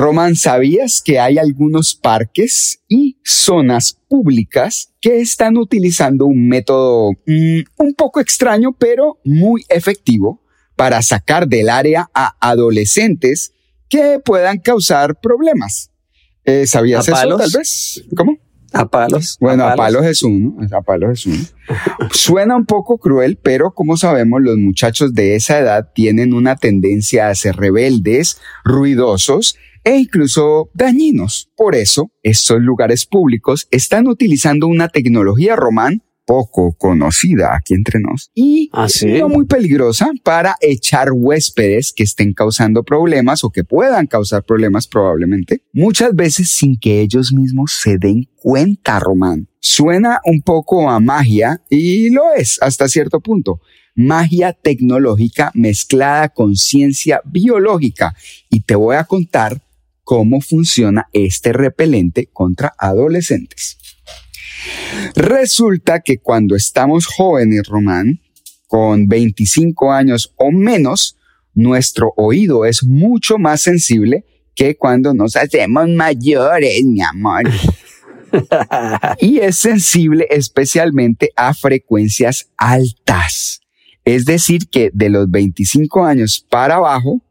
Román, 0.00 0.34
¿sabías 0.34 1.02
que 1.04 1.20
hay 1.20 1.36
algunos 1.36 1.94
parques 1.94 2.82
y 2.88 3.18
zonas 3.22 4.00
públicas 4.08 4.94
que 4.98 5.20
están 5.20 5.58
utilizando 5.58 6.24
un 6.24 6.48
método 6.48 7.10
mm, 7.26 7.60
un 7.76 7.94
poco 7.94 8.18
extraño, 8.20 8.72
pero 8.72 9.18
muy 9.24 9.62
efectivo 9.68 10.42
para 10.74 11.02
sacar 11.02 11.46
del 11.48 11.68
área 11.68 12.08
a 12.14 12.34
adolescentes 12.40 13.52
que 13.90 14.18
puedan 14.24 14.60
causar 14.60 15.20
problemas? 15.20 15.90
Eh, 16.46 16.66
¿Sabías 16.66 17.00
¿A 17.00 17.12
eso 17.12 17.20
palos? 17.20 17.38
tal 17.38 17.60
vez? 17.60 18.04
¿Cómo? 18.16 18.38
A 18.72 18.88
palos. 18.88 19.36
Bueno, 19.38 19.66
a 19.66 19.74
palos 19.74 20.06
es 20.06 20.22
uno, 20.22 20.56
a 20.72 20.80
palos 20.80 21.10
es 21.12 21.26
uno. 21.26 21.44
Suena 22.12 22.56
un 22.56 22.64
poco 22.64 22.96
cruel, 22.96 23.36
pero 23.36 23.72
como 23.72 23.98
sabemos, 23.98 24.40
los 24.40 24.56
muchachos 24.56 25.12
de 25.12 25.34
esa 25.34 25.58
edad 25.58 25.90
tienen 25.94 26.32
una 26.32 26.56
tendencia 26.56 27.28
a 27.28 27.34
ser 27.34 27.56
rebeldes, 27.56 28.40
ruidosos 28.64 29.56
e 29.84 29.96
incluso 29.96 30.70
dañinos. 30.74 31.50
Por 31.56 31.74
eso, 31.74 32.10
estos 32.22 32.60
lugares 32.60 33.06
públicos 33.06 33.68
están 33.70 34.06
utilizando 34.06 34.66
una 34.66 34.88
tecnología 34.88 35.56
román 35.56 36.02
poco 36.30 36.76
conocida 36.78 37.56
aquí 37.56 37.74
entre 37.74 37.98
nos 37.98 38.30
y 38.36 38.70
¿Ah, 38.72 38.88
sí? 38.88 39.18
no 39.18 39.28
muy 39.28 39.46
peligrosa 39.46 40.12
para 40.22 40.54
echar 40.60 41.08
huéspedes 41.12 41.92
que 41.92 42.04
estén 42.04 42.34
causando 42.34 42.84
problemas 42.84 43.42
o 43.42 43.50
que 43.50 43.64
puedan 43.64 44.06
causar 44.06 44.44
problemas 44.44 44.86
probablemente, 44.86 45.64
muchas 45.72 46.14
veces 46.14 46.50
sin 46.50 46.78
que 46.78 47.00
ellos 47.00 47.32
mismos 47.32 47.72
se 47.72 47.98
den 47.98 48.28
cuenta, 48.36 49.00
Román. 49.00 49.48
Suena 49.58 50.20
un 50.24 50.40
poco 50.42 50.88
a 50.88 51.00
magia 51.00 51.62
y 51.68 52.10
lo 52.10 52.32
es 52.36 52.58
hasta 52.62 52.88
cierto 52.88 53.18
punto. 53.20 53.60
Magia 53.96 54.52
tecnológica 54.52 55.50
mezclada 55.54 56.28
con 56.28 56.54
ciencia 56.54 57.22
biológica 57.24 58.14
y 58.48 58.60
te 58.60 58.76
voy 58.76 58.94
a 58.94 59.04
contar 59.04 59.60
cómo 60.10 60.40
funciona 60.40 61.08
este 61.12 61.52
repelente 61.52 62.28
contra 62.32 62.74
adolescentes. 62.76 63.78
Resulta 65.14 66.00
que 66.00 66.18
cuando 66.18 66.56
estamos 66.56 67.06
jóvenes, 67.06 67.68
Román, 67.68 68.20
con 68.66 69.06
25 69.06 69.92
años 69.92 70.34
o 70.34 70.50
menos, 70.50 71.16
nuestro 71.54 72.12
oído 72.16 72.64
es 72.64 72.82
mucho 72.82 73.38
más 73.38 73.60
sensible 73.60 74.24
que 74.56 74.76
cuando 74.76 75.14
nos 75.14 75.36
hacemos 75.36 75.88
mayores, 75.88 76.82
mi 76.84 77.02
amor. 77.02 77.48
y 79.20 79.38
es 79.38 79.58
sensible 79.58 80.26
especialmente 80.28 81.30
a 81.36 81.54
frecuencias 81.54 82.50
altas. 82.56 83.60
Es 84.04 84.24
decir, 84.24 84.68
que 84.68 84.90
de 84.92 85.08
los 85.08 85.30
25 85.30 86.04
años 86.04 86.44
para 86.50 86.74
abajo, 86.74 87.22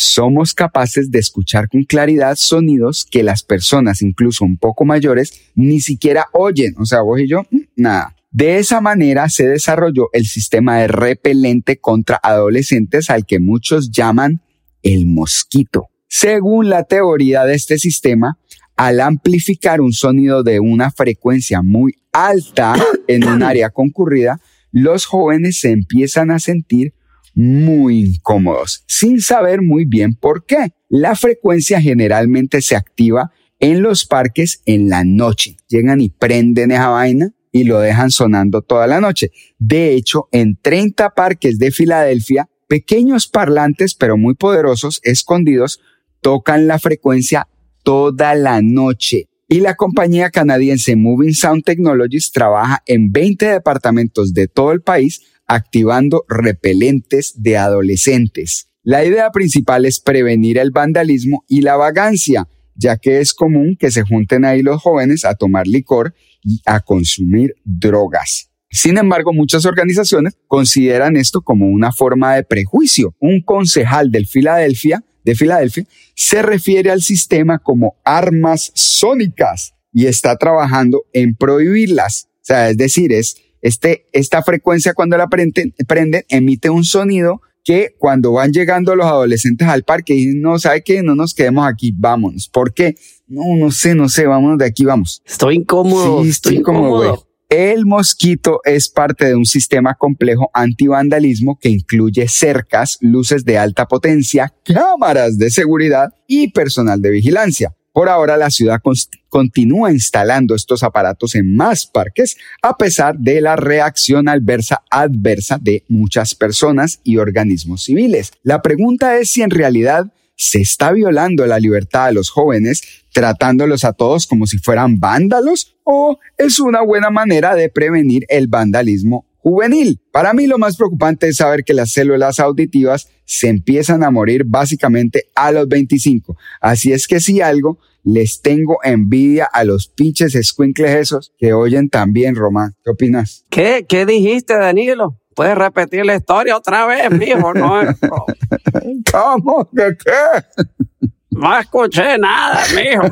somos 0.00 0.54
capaces 0.54 1.10
de 1.10 1.18
escuchar 1.18 1.68
con 1.68 1.82
claridad 1.82 2.36
sonidos 2.36 3.04
que 3.04 3.24
las 3.24 3.42
personas, 3.42 4.00
incluso 4.00 4.44
un 4.44 4.56
poco 4.56 4.84
mayores, 4.84 5.50
ni 5.56 5.80
siquiera 5.80 6.26
oyen. 6.32 6.76
O 6.78 6.84
sea, 6.84 7.00
vos 7.00 7.18
y 7.18 7.26
yo, 7.26 7.42
mm, 7.50 7.58
nada. 7.74 8.14
De 8.30 8.58
esa 8.58 8.80
manera 8.80 9.28
se 9.28 9.48
desarrolló 9.48 10.08
el 10.12 10.26
sistema 10.26 10.78
de 10.78 10.86
repelente 10.86 11.78
contra 11.78 12.20
adolescentes 12.22 13.10
al 13.10 13.26
que 13.26 13.40
muchos 13.40 13.90
llaman 13.90 14.40
el 14.84 15.06
mosquito. 15.06 15.88
Según 16.06 16.68
la 16.68 16.84
teoría 16.84 17.42
de 17.42 17.56
este 17.56 17.76
sistema, 17.76 18.38
al 18.76 19.00
amplificar 19.00 19.80
un 19.80 19.92
sonido 19.92 20.44
de 20.44 20.60
una 20.60 20.92
frecuencia 20.92 21.60
muy 21.62 21.94
alta 22.12 22.76
en 23.08 23.24
un 23.24 23.42
área 23.42 23.70
concurrida, 23.70 24.40
los 24.70 25.06
jóvenes 25.06 25.58
se 25.58 25.72
empiezan 25.72 26.30
a 26.30 26.38
sentir 26.38 26.94
muy 27.38 28.00
incómodos, 28.00 28.82
sin 28.88 29.20
saber 29.20 29.62
muy 29.62 29.84
bien 29.84 30.16
por 30.16 30.44
qué. 30.44 30.72
La 30.88 31.14
frecuencia 31.14 31.80
generalmente 31.80 32.60
se 32.62 32.74
activa 32.74 33.30
en 33.60 33.80
los 33.80 34.04
parques 34.04 34.60
en 34.66 34.88
la 34.88 35.04
noche. 35.04 35.56
Llegan 35.68 36.00
y 36.00 36.08
prenden 36.08 36.72
esa 36.72 36.88
vaina 36.88 37.30
y 37.52 37.62
lo 37.62 37.78
dejan 37.78 38.10
sonando 38.10 38.62
toda 38.62 38.88
la 38.88 39.00
noche. 39.00 39.30
De 39.56 39.94
hecho, 39.94 40.28
en 40.32 40.58
30 40.60 41.10
parques 41.10 41.60
de 41.60 41.70
Filadelfia, 41.70 42.48
pequeños 42.66 43.28
parlantes, 43.28 43.94
pero 43.94 44.16
muy 44.16 44.34
poderosos, 44.34 45.00
escondidos, 45.04 45.80
tocan 46.20 46.66
la 46.66 46.80
frecuencia 46.80 47.46
toda 47.84 48.34
la 48.34 48.62
noche. 48.62 49.28
Y 49.48 49.60
la 49.60 49.76
compañía 49.76 50.30
canadiense 50.30 50.96
Moving 50.96 51.34
Sound 51.34 51.62
Technologies 51.62 52.32
trabaja 52.32 52.82
en 52.84 53.12
20 53.12 53.46
departamentos 53.46 54.34
de 54.34 54.48
todo 54.48 54.72
el 54.72 54.82
país 54.82 55.22
activando 55.48 56.24
repelentes 56.28 57.42
de 57.42 57.56
adolescentes. 57.56 58.68
La 58.82 59.04
idea 59.04 59.30
principal 59.32 59.84
es 59.84 60.00
prevenir 60.00 60.58
el 60.58 60.70
vandalismo 60.70 61.44
y 61.48 61.62
la 61.62 61.76
vagancia, 61.76 62.48
ya 62.74 62.96
que 62.96 63.20
es 63.20 63.34
común 63.34 63.76
que 63.78 63.90
se 63.90 64.02
junten 64.02 64.44
ahí 64.44 64.62
los 64.62 64.80
jóvenes 64.80 65.24
a 65.24 65.34
tomar 65.34 65.66
licor 65.66 66.14
y 66.42 66.60
a 66.64 66.80
consumir 66.80 67.56
drogas. 67.64 68.50
Sin 68.70 68.98
embargo, 68.98 69.32
muchas 69.32 69.64
organizaciones 69.64 70.36
consideran 70.46 71.16
esto 71.16 71.40
como 71.40 71.66
una 71.66 71.90
forma 71.90 72.34
de 72.34 72.44
prejuicio. 72.44 73.14
Un 73.18 73.42
concejal 73.42 74.10
del 74.10 74.26
Filadelfia, 74.26 75.04
de 75.24 75.34
Filadelfia 75.34 75.86
se 76.14 76.42
refiere 76.42 76.90
al 76.90 77.02
sistema 77.02 77.58
como 77.58 77.96
armas 78.04 78.70
sónicas 78.74 79.74
y 79.92 80.06
está 80.06 80.36
trabajando 80.36 81.04
en 81.12 81.34
prohibirlas. 81.34 82.28
O 82.36 82.44
sea, 82.44 82.70
es 82.70 82.76
decir, 82.76 83.12
es 83.12 83.36
este, 83.62 84.06
esta 84.12 84.42
frecuencia 84.42 84.94
cuando 84.94 85.16
la 85.16 85.28
prenden, 85.28 85.74
prenden, 85.86 86.24
emite 86.28 86.70
un 86.70 86.84
sonido 86.84 87.40
que 87.64 87.94
cuando 87.98 88.32
van 88.32 88.52
llegando 88.52 88.96
los 88.96 89.06
adolescentes 89.06 89.68
al 89.68 89.82
parque 89.82 90.14
dicen, 90.14 90.40
no, 90.40 90.58
¿sabe 90.58 90.82
qué? 90.82 91.02
No 91.02 91.14
nos 91.14 91.34
quedemos 91.34 91.66
aquí, 91.68 91.92
vámonos. 91.94 92.48
¿Por 92.48 92.72
qué? 92.72 92.96
No, 93.26 93.42
no 93.58 93.70
sé, 93.70 93.94
no 93.94 94.08
sé, 94.08 94.26
vámonos 94.26 94.58
de 94.58 94.64
aquí, 94.64 94.84
vamos. 94.84 95.22
Estoy 95.26 95.56
incómodo. 95.56 96.22
Sí, 96.22 96.30
estoy 96.30 96.56
incómodo, 96.56 96.96
güey. 96.96 97.10
El 97.50 97.86
mosquito 97.86 98.60
es 98.64 98.90
parte 98.90 99.24
de 99.24 99.34
un 99.34 99.46
sistema 99.46 99.94
complejo 99.94 100.50
antivandalismo 100.52 101.58
que 101.58 101.70
incluye 101.70 102.28
cercas, 102.28 102.98
luces 103.00 103.44
de 103.44 103.56
alta 103.56 103.86
potencia, 103.86 104.52
cámaras 104.64 105.38
de 105.38 105.50
seguridad 105.50 106.10
y 106.26 106.48
personal 106.48 107.00
de 107.00 107.10
vigilancia. 107.10 107.74
Por 107.92 108.08
ahora 108.08 108.36
la 108.36 108.50
ciudad 108.50 108.80
continúa 109.28 109.92
instalando 109.92 110.54
estos 110.54 110.82
aparatos 110.82 111.34
en 111.34 111.56
más 111.56 111.86
parques 111.86 112.36
a 112.62 112.76
pesar 112.76 113.18
de 113.18 113.40
la 113.40 113.56
reacción 113.56 114.28
adversa, 114.28 114.82
adversa 114.90 115.58
de 115.60 115.84
muchas 115.88 116.34
personas 116.34 117.00
y 117.02 117.16
organismos 117.16 117.84
civiles. 117.84 118.32
La 118.42 118.62
pregunta 118.62 119.18
es 119.18 119.30
si 119.30 119.42
en 119.42 119.50
realidad 119.50 120.12
se 120.36 120.60
está 120.60 120.92
violando 120.92 121.44
la 121.46 121.58
libertad 121.58 122.06
de 122.06 122.14
los 122.14 122.30
jóvenes 122.30 122.82
tratándolos 123.12 123.84
a 123.84 123.92
todos 123.92 124.28
como 124.28 124.46
si 124.46 124.58
fueran 124.58 125.00
vándalos 125.00 125.76
o 125.82 126.20
es 126.36 126.60
una 126.60 126.82
buena 126.82 127.10
manera 127.10 127.56
de 127.56 127.68
prevenir 127.68 128.24
el 128.28 128.46
vandalismo 128.46 129.26
juvenil. 129.48 130.00
Para 130.12 130.32
mí 130.32 130.46
lo 130.46 130.58
más 130.58 130.76
preocupante 130.76 131.28
es 131.28 131.36
saber 131.36 131.64
que 131.64 131.74
las 131.74 131.92
células 131.92 132.40
auditivas 132.40 133.08
se 133.24 133.48
empiezan 133.48 134.02
a 134.04 134.10
morir 134.10 134.44
básicamente 134.46 135.24
a 135.34 135.52
los 135.52 135.68
25. 135.68 136.36
Así 136.60 136.92
es 136.92 137.06
que 137.06 137.20
si 137.20 137.40
algo, 137.40 137.78
les 138.04 138.40
tengo 138.40 138.78
envidia 138.82 139.48
a 139.52 139.64
los 139.64 139.88
pinches 139.88 140.34
escuincles 140.34 140.94
esos 140.94 141.32
que 141.38 141.52
oyen 141.52 141.90
también, 141.90 142.36
Román. 142.36 142.74
¿Qué 142.82 142.90
opinas? 142.90 143.44
¿Qué? 143.50 143.84
¿Qué 143.88 144.06
dijiste, 144.06 144.56
Danilo? 144.56 145.20
¿Puedes 145.34 145.56
repetir 145.56 146.04
la 146.04 146.16
historia 146.16 146.56
otra 146.56 146.86
vez, 146.86 147.10
mijo? 147.10 147.54
No, 147.54 147.80
¿Cómo? 149.12 149.68
¿De 149.72 149.96
qué? 149.96 151.08
No 151.38 151.58
escuché 151.58 152.18
nada, 152.18 152.62
mijo. 152.74 153.02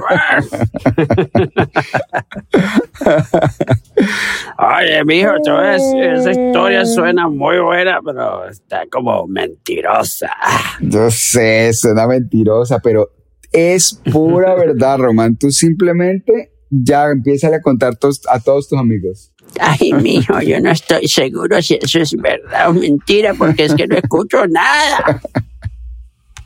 Oye, 4.58 5.04
mijo, 5.04 5.30
esa 5.36 6.30
historia 6.30 6.84
suena 6.84 7.28
muy 7.28 7.58
buena, 7.60 8.00
pero 8.04 8.48
está 8.48 8.84
como 8.90 9.26
mentirosa. 9.26 10.30
Yo 10.80 11.10
sé, 11.10 11.72
suena 11.72 12.06
mentirosa, 12.06 12.78
pero 12.80 13.10
es 13.52 14.00
pura 14.12 14.54
verdad, 14.56 14.98
Román. 14.98 15.36
Tú 15.36 15.50
simplemente 15.50 16.52
ya 16.70 17.06
empiezas 17.10 17.52
a 17.52 17.60
contar 17.60 17.96
tos, 17.96 18.20
a 18.28 18.40
todos 18.40 18.68
tus 18.68 18.78
amigos. 18.78 19.32
Ay, 19.60 19.92
mijo, 19.92 20.40
yo 20.40 20.60
no 20.60 20.70
estoy 20.70 21.06
seguro 21.06 21.62
si 21.62 21.78
eso 21.80 22.00
es 22.00 22.14
verdad 22.16 22.70
o 22.70 22.74
mentira 22.74 23.34
porque 23.34 23.66
es 23.66 23.74
que 23.74 23.86
no 23.86 23.96
escucho 23.96 24.46
nada. 24.48 25.20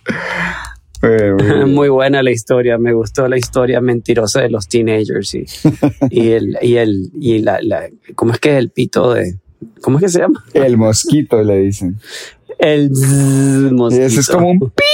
Muy 1.66 1.88
buena 1.90 2.22
la 2.22 2.30
historia, 2.30 2.78
me 2.78 2.92
gustó 2.92 3.26
la 3.28 3.38
historia 3.38 3.80
mentirosa 3.80 4.42
de 4.42 4.50
los 4.50 4.68
teenagers 4.68 5.34
y, 5.34 5.44
y 6.10 6.30
el, 6.30 6.58
y 6.60 6.76
el, 6.76 7.10
y 7.18 7.38
la, 7.38 7.60
la, 7.62 7.88
¿cómo 8.14 8.32
es 8.32 8.38
que 8.38 8.50
es 8.50 8.58
el 8.58 8.70
pito 8.70 9.14
de, 9.14 9.38
cómo 9.80 9.98
es 9.98 10.04
que 10.04 10.08
se 10.10 10.18
llama? 10.20 10.44
El 10.52 10.76
mosquito 10.76 11.42
le 11.42 11.58
dicen. 11.58 11.98
El 12.58 12.90
mosquito. 13.72 14.02
Y 14.02 14.04
eso 14.04 14.20
es 14.20 14.28
como 14.28 14.50
un 14.50 14.58
pi. 14.60 14.84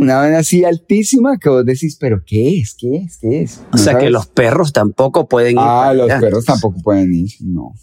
Una 0.00 0.22
vez 0.22 0.36
así 0.36 0.64
altísima 0.64 1.38
que 1.38 1.50
vos 1.50 1.66
decís, 1.66 1.96
pero 2.00 2.22
¿qué 2.24 2.58
es? 2.58 2.74
¿Qué 2.78 2.96
es? 2.96 3.18
¿Qué 3.18 3.42
es? 3.42 3.60
O 3.72 3.76
sea 3.76 3.98
que 3.98 4.08
los 4.08 4.26
perros 4.26 4.72
tampoco 4.72 5.28
pueden 5.28 5.52
ir. 5.52 5.58
Ah, 5.60 5.92
los 5.92 6.10
allá. 6.10 6.18
perros 6.20 6.44
tampoco 6.46 6.80
pueden 6.82 7.12
ir. 7.12 7.30
No. 7.40 7.74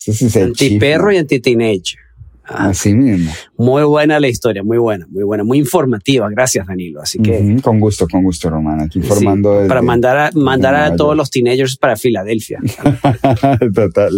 Eso 0.00 0.12
sí 0.12 0.30
se 0.30 0.44
Antiperro 0.44 1.12
y 1.12 1.18
anti-teenager. 1.18 1.98
Así 2.48 2.94
mismo. 2.94 3.30
muy 3.56 3.82
buena 3.84 4.18
la 4.20 4.28
historia, 4.28 4.62
muy 4.62 4.78
buena, 4.78 5.06
muy 5.10 5.22
buena, 5.24 5.44
muy 5.44 5.58
informativa. 5.58 6.28
Gracias, 6.30 6.66
Danilo. 6.66 7.02
Así 7.02 7.18
que 7.18 7.56
Con 7.62 7.78
gusto, 7.80 8.06
con 8.08 8.22
gusto, 8.22 8.48
Román. 8.50 8.80
Aquí 8.80 9.00
sí, 9.00 9.06
informando. 9.06 9.54
desde- 9.54 9.68
para 9.68 9.82
mandar 9.82 10.16
a, 10.16 10.30
mandar 10.32 10.74
a 10.74 10.96
todos 10.96 11.16
los 11.16 11.30
teenagers 11.30 11.76
para 11.76 11.96
Filadelfia. 11.96 12.60
Total. 13.74 14.12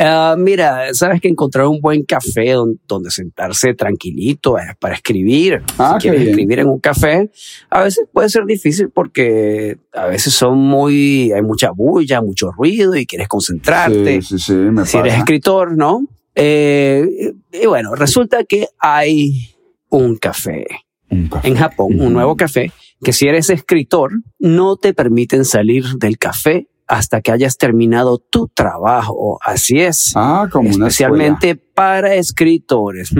Ah, 0.00 0.34
mira, 0.38 0.92
sabes 0.94 1.20
que 1.20 1.28
encontrar 1.28 1.66
un 1.66 1.80
buen 1.80 2.02
café 2.04 2.52
don- 2.52 2.80
donde, 2.88 3.10
sentarse 3.10 3.74
tranquilito 3.74 4.58
eh, 4.58 4.62
para 4.80 4.94
escribir. 4.94 5.62
Ah, 5.78 5.94
si 5.98 6.02
quieres 6.02 6.20
bien. 6.20 6.30
escribir 6.30 6.58
en 6.60 6.68
un 6.68 6.80
café, 6.80 7.30
a 7.70 7.82
veces 7.84 8.06
puede 8.12 8.28
ser 8.28 8.44
difícil 8.46 8.88
porque 8.90 9.76
a 9.92 10.06
veces 10.06 10.32
son 10.34 10.58
muy, 10.58 11.30
hay 11.32 11.42
mucha 11.42 11.70
bulla, 11.70 12.20
mucho 12.22 12.50
ruido 12.50 12.96
y 12.96 13.06
quieres 13.06 13.28
concentrarte. 13.28 14.22
Sí, 14.22 14.38
sí, 14.38 14.44
sí, 14.44 14.52
me 14.54 14.86
si 14.86 14.96
eres 14.96 15.14
escritor, 15.14 15.76
¿no? 15.76 16.06
Eh, 16.34 17.32
y 17.52 17.66
bueno, 17.66 17.94
resulta 17.94 18.44
que 18.44 18.68
hay 18.78 19.54
un 19.90 20.16
café 20.16 20.64
Un 21.10 21.28
café. 21.28 21.48
en 21.48 21.54
Japón, 21.56 22.00
un 22.00 22.14
nuevo 22.14 22.34
café, 22.36 22.72
que 23.04 23.12
si 23.12 23.28
eres 23.28 23.50
escritor, 23.50 24.12
no 24.38 24.76
te 24.76 24.94
permiten 24.94 25.44
salir 25.44 25.84
del 25.98 26.16
café 26.16 26.66
hasta 26.92 27.22
que 27.22 27.32
hayas 27.32 27.56
terminado 27.56 28.18
tu 28.18 28.48
trabajo. 28.48 29.38
Así 29.42 29.80
es. 29.80 30.12
Ah, 30.14 30.46
como 30.52 30.68
una 30.68 30.88
Especialmente 30.88 31.56
para 31.56 32.16
escritores. 32.16 33.10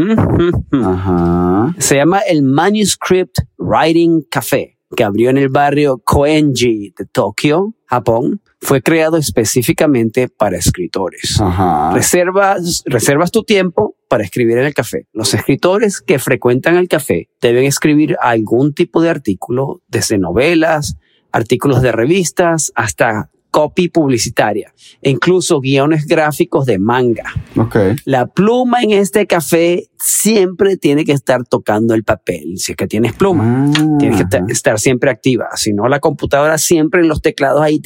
Ajá. 0.73 1.75
Se 1.79 1.97
llama 1.97 2.19
el 2.19 2.43
Manuscript 2.43 3.39
Writing 3.57 4.27
Café, 4.31 4.79
que 4.95 5.05
abrió 5.05 5.31
en 5.31 5.39
el 5.39 5.49
barrio 5.49 6.03
Koenji 6.05 6.93
de 6.99 7.07
Tokio, 7.07 7.75
Japón. 7.87 8.43
Fue 8.61 8.83
creado 8.83 9.17
específicamente 9.17 10.29
para 10.29 10.59
escritores. 10.59 11.41
Ajá. 11.41 11.95
Reservas, 11.95 12.83
reservas 12.85 13.31
tu 13.31 13.43
tiempo 13.43 13.97
para 14.07 14.23
escribir 14.23 14.59
en 14.59 14.67
el 14.67 14.75
café. 14.75 15.07
Los 15.15 15.33
escritores 15.33 16.03
que 16.03 16.19
frecuentan 16.19 16.77
el 16.77 16.89
café 16.89 17.31
deben 17.41 17.65
escribir 17.65 18.19
algún 18.21 18.75
tipo 18.75 19.01
de 19.01 19.09
artículo, 19.09 19.81
desde 19.89 20.19
novelas, 20.19 20.97
artículos 21.33 21.81
de 21.81 21.93
revistas, 21.93 22.71
hasta 22.75 23.31
copy 23.53 23.89
publicitaria, 23.89 24.73
e 25.03 25.11
incluso 25.11 25.61
guiones 25.61 26.07
gráficos 26.07 26.65
de 26.65 26.79
manga. 26.79 27.31
Okay. 27.55 27.97
La 28.07 28.27
pluma 28.27 28.83
en 28.83 28.93
este 28.93 29.27
café 29.27 29.91
siempre 29.99 30.79
tiene 30.79 31.05
que 31.05 31.13
estar 31.13 31.45
tocando 31.45 31.95
el 31.95 32.03
papel, 32.03 32.55
si 32.57 32.73
es 32.73 32.77
que 32.77 32.87
tienes 32.87 33.13
pluma, 33.13 33.67
ah, 33.69 33.97
tienes 33.99 34.25
que 34.25 34.39
estar 34.49 34.81
siempre 34.81 35.11
activa, 35.11 35.51
si 35.55 35.75
no 35.75 35.87
la 35.87 36.01
computadora 36.01 36.57
siempre 36.57 37.03
en 37.03 37.09
los 37.09 37.21
teclados 37.21 37.61
ahí. 37.61 37.79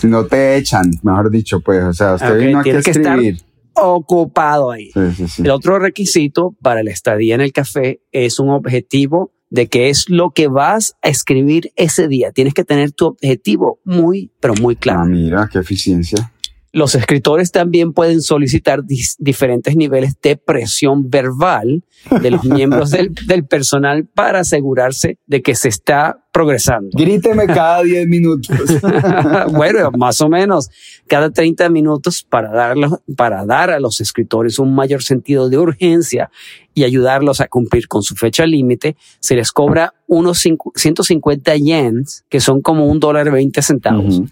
Si 0.00 0.08
no 0.08 0.26
te 0.26 0.56
echan, 0.56 0.90
mejor 1.04 1.30
dicho, 1.30 1.60
pues, 1.60 1.84
o 1.84 1.92
sea, 1.92 2.10
ah, 2.10 2.14
usted 2.16 2.34
okay, 2.34 2.46
vino. 2.48 2.62
Que 2.62 2.70
estar 2.70 3.18
ocupado 3.74 4.72
ahí. 4.72 4.90
El 5.38 5.50
otro 5.50 5.78
requisito 5.78 6.56
para 6.60 6.82
la 6.82 6.90
estadía 6.90 7.36
en 7.36 7.42
el 7.42 7.52
café 7.52 8.02
es 8.10 8.40
un 8.40 8.50
objetivo 8.50 9.32
de 9.50 9.68
qué 9.68 9.90
es 9.90 10.08
lo 10.08 10.30
que 10.30 10.48
vas 10.48 10.94
a 11.02 11.08
escribir 11.08 11.72
ese 11.76 12.08
día. 12.08 12.30
Tienes 12.32 12.54
que 12.54 12.64
tener 12.64 12.92
tu 12.92 13.06
objetivo 13.06 13.80
muy, 13.84 14.30
pero 14.40 14.54
muy 14.54 14.74
Ah, 14.74 14.78
claro. 14.80 15.04
mira, 15.06 15.48
qué 15.52 15.58
eficiencia. 15.58 16.32
Los 16.72 16.94
escritores 16.94 17.50
también 17.50 17.92
pueden 17.92 18.22
solicitar 18.22 18.82
diferentes 19.18 19.74
niveles 19.76 20.14
de 20.22 20.36
presión 20.36 21.10
verbal 21.10 21.82
de 22.22 22.30
los 22.30 22.44
miembros 22.44 22.90
del, 22.90 23.12
del 23.26 23.44
personal 23.44 24.06
para 24.06 24.40
asegurarse 24.40 25.18
de 25.26 25.42
que 25.42 25.56
se 25.56 25.68
está 25.68 26.24
progresando. 26.32 26.90
Gríteme 26.92 27.46
cada 27.46 27.82
10 27.82 28.06
minutos. 28.06 28.56
bueno, 29.52 29.90
más 29.98 30.20
o 30.20 30.28
menos 30.28 30.70
cada 31.08 31.30
30 31.30 31.68
minutos 31.70 32.22
para, 32.22 32.50
darlos, 32.52 33.00
para 33.16 33.44
dar 33.44 33.70
a 33.70 33.80
los 33.80 34.00
escritores 34.00 34.58
un 34.60 34.72
mayor 34.74 35.02
sentido 35.02 35.48
de 35.48 35.58
urgencia 35.58 36.30
y 36.72 36.84
ayudarlos 36.84 37.40
a 37.40 37.48
cumplir 37.48 37.88
con 37.88 38.02
su 38.02 38.14
fecha 38.14 38.46
límite, 38.46 38.96
se 39.18 39.34
les 39.34 39.50
cobra 39.50 39.94
unos 40.06 40.44
cincu- 40.44 40.70
150 40.76 41.56
yens, 41.56 42.24
que 42.28 42.38
son 42.38 42.60
como 42.62 42.86
un 42.86 43.00
dólar 43.00 43.30
20 43.32 43.60
centavos. 43.60 44.22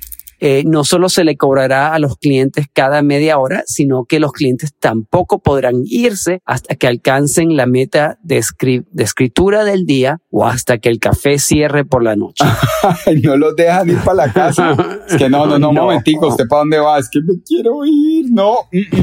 Eh, 0.40 0.62
no 0.66 0.84
solo 0.84 1.08
se 1.08 1.24
le 1.24 1.36
cobrará 1.36 1.92
a 1.94 1.98
los 1.98 2.16
clientes 2.16 2.66
cada 2.72 3.02
media 3.02 3.38
hora, 3.38 3.64
sino 3.66 4.04
que 4.04 4.20
los 4.20 4.32
clientes 4.32 4.72
tampoco 4.78 5.40
podrán 5.40 5.82
irse 5.84 6.40
hasta 6.44 6.76
que 6.76 6.86
alcancen 6.86 7.56
la 7.56 7.66
meta 7.66 8.18
de, 8.22 8.38
escri- 8.38 8.86
de 8.92 9.04
escritura 9.04 9.64
del 9.64 9.84
día 9.84 10.18
o 10.30 10.46
hasta 10.46 10.78
que 10.78 10.88
el 10.90 11.00
café 11.00 11.38
cierre 11.38 11.84
por 11.84 12.02
la 12.04 12.14
noche. 12.16 12.44
Ay, 13.06 13.20
no 13.20 13.36
los 13.36 13.56
dejan 13.56 13.88
ir 13.90 13.98
para 13.98 14.26
la 14.26 14.32
casa. 14.32 14.76
Es 15.08 15.16
que 15.16 15.28
no, 15.28 15.46
no, 15.46 15.58
no, 15.58 15.70
un 15.70 15.74
No. 15.78 15.82
momentico, 15.82 16.28
¿usted 16.28 16.46
para 16.48 16.60
dónde 16.60 16.78
va? 16.78 16.98
Es 16.98 17.08
que 17.08 17.20
me 17.20 17.34
quiero 17.44 17.84
ir. 17.84 18.26
No. 18.30 18.58
mm, 18.72 18.96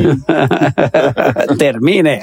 mm. 1.54 1.58
termine. 1.58 2.21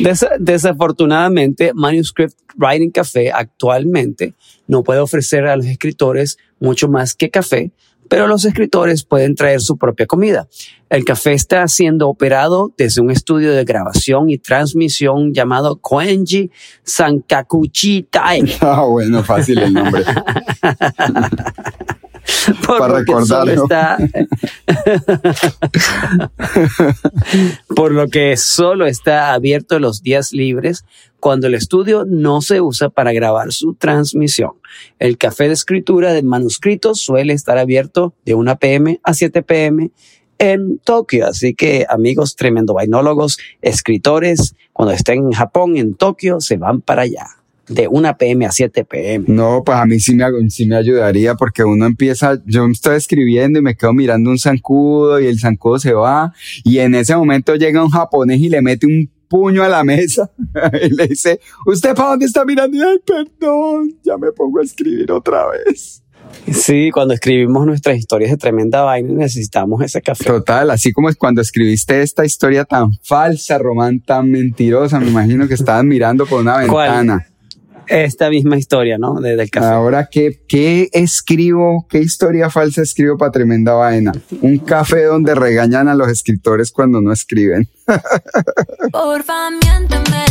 Desa- 0.00 0.36
desafortunadamente, 0.38 1.72
Manuscript 1.74 2.34
Writing 2.56 2.90
Café 2.90 3.30
actualmente 3.32 4.34
no 4.68 4.84
puede 4.84 5.00
ofrecer 5.00 5.46
a 5.46 5.56
los 5.56 5.66
escritores 5.66 6.38
mucho 6.60 6.88
más 6.88 7.14
que 7.14 7.30
café, 7.30 7.72
pero 8.08 8.26
los 8.26 8.44
escritores 8.44 9.02
pueden 9.04 9.34
traer 9.34 9.60
su 9.60 9.76
propia 9.76 10.06
comida. 10.06 10.48
El 10.88 11.04
café 11.04 11.32
está 11.32 11.66
siendo 11.68 12.08
operado 12.08 12.72
desde 12.78 13.02
un 13.02 13.10
estudio 13.10 13.52
de 13.52 13.64
grabación 13.64 14.30
y 14.30 14.38
transmisión 14.38 15.34
llamado 15.34 15.76
Koenji 15.76 16.50
Sankakuchi 16.84 18.04
Tai. 18.04 18.56
Ah, 18.60 18.84
bueno, 18.84 19.22
fácil 19.22 19.58
el 19.58 19.74
nombre. 19.74 20.04
Por 22.66 22.78
Para 22.78 22.98
lo 23.00 23.04
que 23.04 23.12
solo 23.26 23.44
recordarlo. 23.46 23.62
está- 23.64 23.98
por 27.74 27.92
lo 27.92 28.08
que 28.08 28.36
solo 28.36 28.86
está 28.86 29.32
abierto 29.32 29.78
los 29.78 30.02
días 30.02 30.32
libres 30.32 30.84
cuando 31.20 31.46
el 31.46 31.54
estudio 31.54 32.04
no 32.06 32.40
se 32.42 32.60
usa 32.60 32.90
para 32.90 33.12
grabar 33.12 33.52
su 33.52 33.74
transmisión. 33.74 34.52
El 34.98 35.18
café 35.18 35.48
de 35.48 35.54
escritura 35.54 36.12
de 36.12 36.22
manuscritos 36.22 37.00
suele 37.00 37.32
estar 37.32 37.58
abierto 37.58 38.14
de 38.24 38.34
1 38.34 38.58
pm 38.58 39.00
a 39.02 39.14
7 39.14 39.42
pm 39.42 39.90
en 40.38 40.78
Tokio. 40.78 41.26
Así 41.26 41.54
que 41.54 41.86
amigos 41.88 42.36
tremendo 42.36 42.74
vainólogos, 42.74 43.38
escritores, 43.62 44.54
cuando 44.72 44.94
estén 44.94 45.18
en 45.24 45.32
Japón, 45.32 45.76
en 45.76 45.94
Tokio, 45.94 46.40
se 46.40 46.56
van 46.56 46.80
para 46.82 47.02
allá 47.02 47.26
de 47.68 47.88
1 47.88 48.16
pm 48.18 48.46
a 48.46 48.52
7 48.52 48.84
pm. 48.84 49.24
No, 49.28 49.62
pues 49.64 49.78
a 49.78 49.86
mí 49.86 50.00
sí 50.00 50.14
me, 50.14 50.24
sí 50.50 50.66
me 50.66 50.76
ayudaría 50.76 51.34
porque 51.34 51.64
uno 51.64 51.86
empieza, 51.86 52.40
yo 52.46 52.66
estoy 52.66 52.96
escribiendo 52.96 53.58
y 53.58 53.62
me 53.62 53.76
quedo 53.76 53.92
mirando 53.92 54.30
un 54.30 54.38
zancudo 54.38 55.20
y 55.20 55.26
el 55.26 55.38
zancudo 55.38 55.78
se 55.78 55.92
va 55.92 56.32
y 56.64 56.78
en 56.78 56.94
ese 56.94 57.16
momento 57.16 57.54
llega 57.54 57.84
un 57.84 57.90
japonés 57.90 58.40
y 58.40 58.48
le 58.48 58.62
mete 58.62 58.86
un 58.86 59.10
puño 59.28 59.62
a 59.62 59.68
la 59.68 59.84
mesa 59.84 60.30
y 60.82 60.94
le 60.94 61.08
dice, 61.08 61.40
¿usted 61.66 61.94
para 61.94 62.10
dónde 62.10 62.26
está 62.26 62.44
mirando? 62.44 62.76
Y, 62.76 62.80
ay, 62.80 62.98
perdón, 63.04 63.94
ya 64.02 64.16
me 64.16 64.32
pongo 64.32 64.60
a 64.60 64.62
escribir 64.62 65.12
otra 65.12 65.46
vez. 65.48 66.02
Sí, 66.52 66.90
cuando 66.92 67.14
escribimos 67.14 67.66
nuestras 67.66 67.96
historias 67.96 68.30
de 68.30 68.36
tremenda 68.36 68.82
vaina 68.82 69.12
necesitamos 69.14 69.82
ese 69.82 70.02
café. 70.02 70.24
Total, 70.24 70.70
así 70.70 70.92
como 70.92 71.08
es 71.08 71.16
cuando 71.16 71.40
escribiste 71.40 72.02
esta 72.02 72.24
historia 72.24 72.64
tan 72.64 72.92
falsa, 73.02 73.58
Román, 73.58 74.00
tan 74.00 74.30
mentirosa, 74.30 75.00
me 75.00 75.08
imagino 75.08 75.48
que 75.48 75.54
estabas 75.54 75.84
mirando 75.84 76.26
por 76.26 76.40
una 76.40 76.66
¿Cuál? 76.66 77.24
Esta 77.88 78.28
misma 78.30 78.56
historia, 78.58 78.98
¿no? 78.98 79.14
De- 79.20 79.36
del 79.36 79.50
café. 79.50 79.66
Ahora, 79.66 80.08
¿qué, 80.10 80.40
¿qué 80.46 80.88
escribo? 80.92 81.86
¿Qué 81.88 81.98
historia 81.98 82.50
falsa 82.50 82.82
escribo 82.82 83.16
para 83.16 83.32
tremenda 83.32 83.72
vaina? 83.72 84.12
Un 84.42 84.58
café 84.58 85.04
donde 85.04 85.34
regañan 85.34 85.88
a 85.88 85.94
los 85.94 86.08
escritores 86.08 86.70
cuando 86.70 87.00
no 87.00 87.12
escriben. 87.12 87.68
Porfa, 88.92 89.50
miénteme 89.50 90.24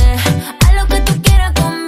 a 0.65 0.74
lo 0.82 0.88
que 0.88 1.02
tú 1.02 1.13
quieras 1.22 1.54
conmigo. 1.54 1.87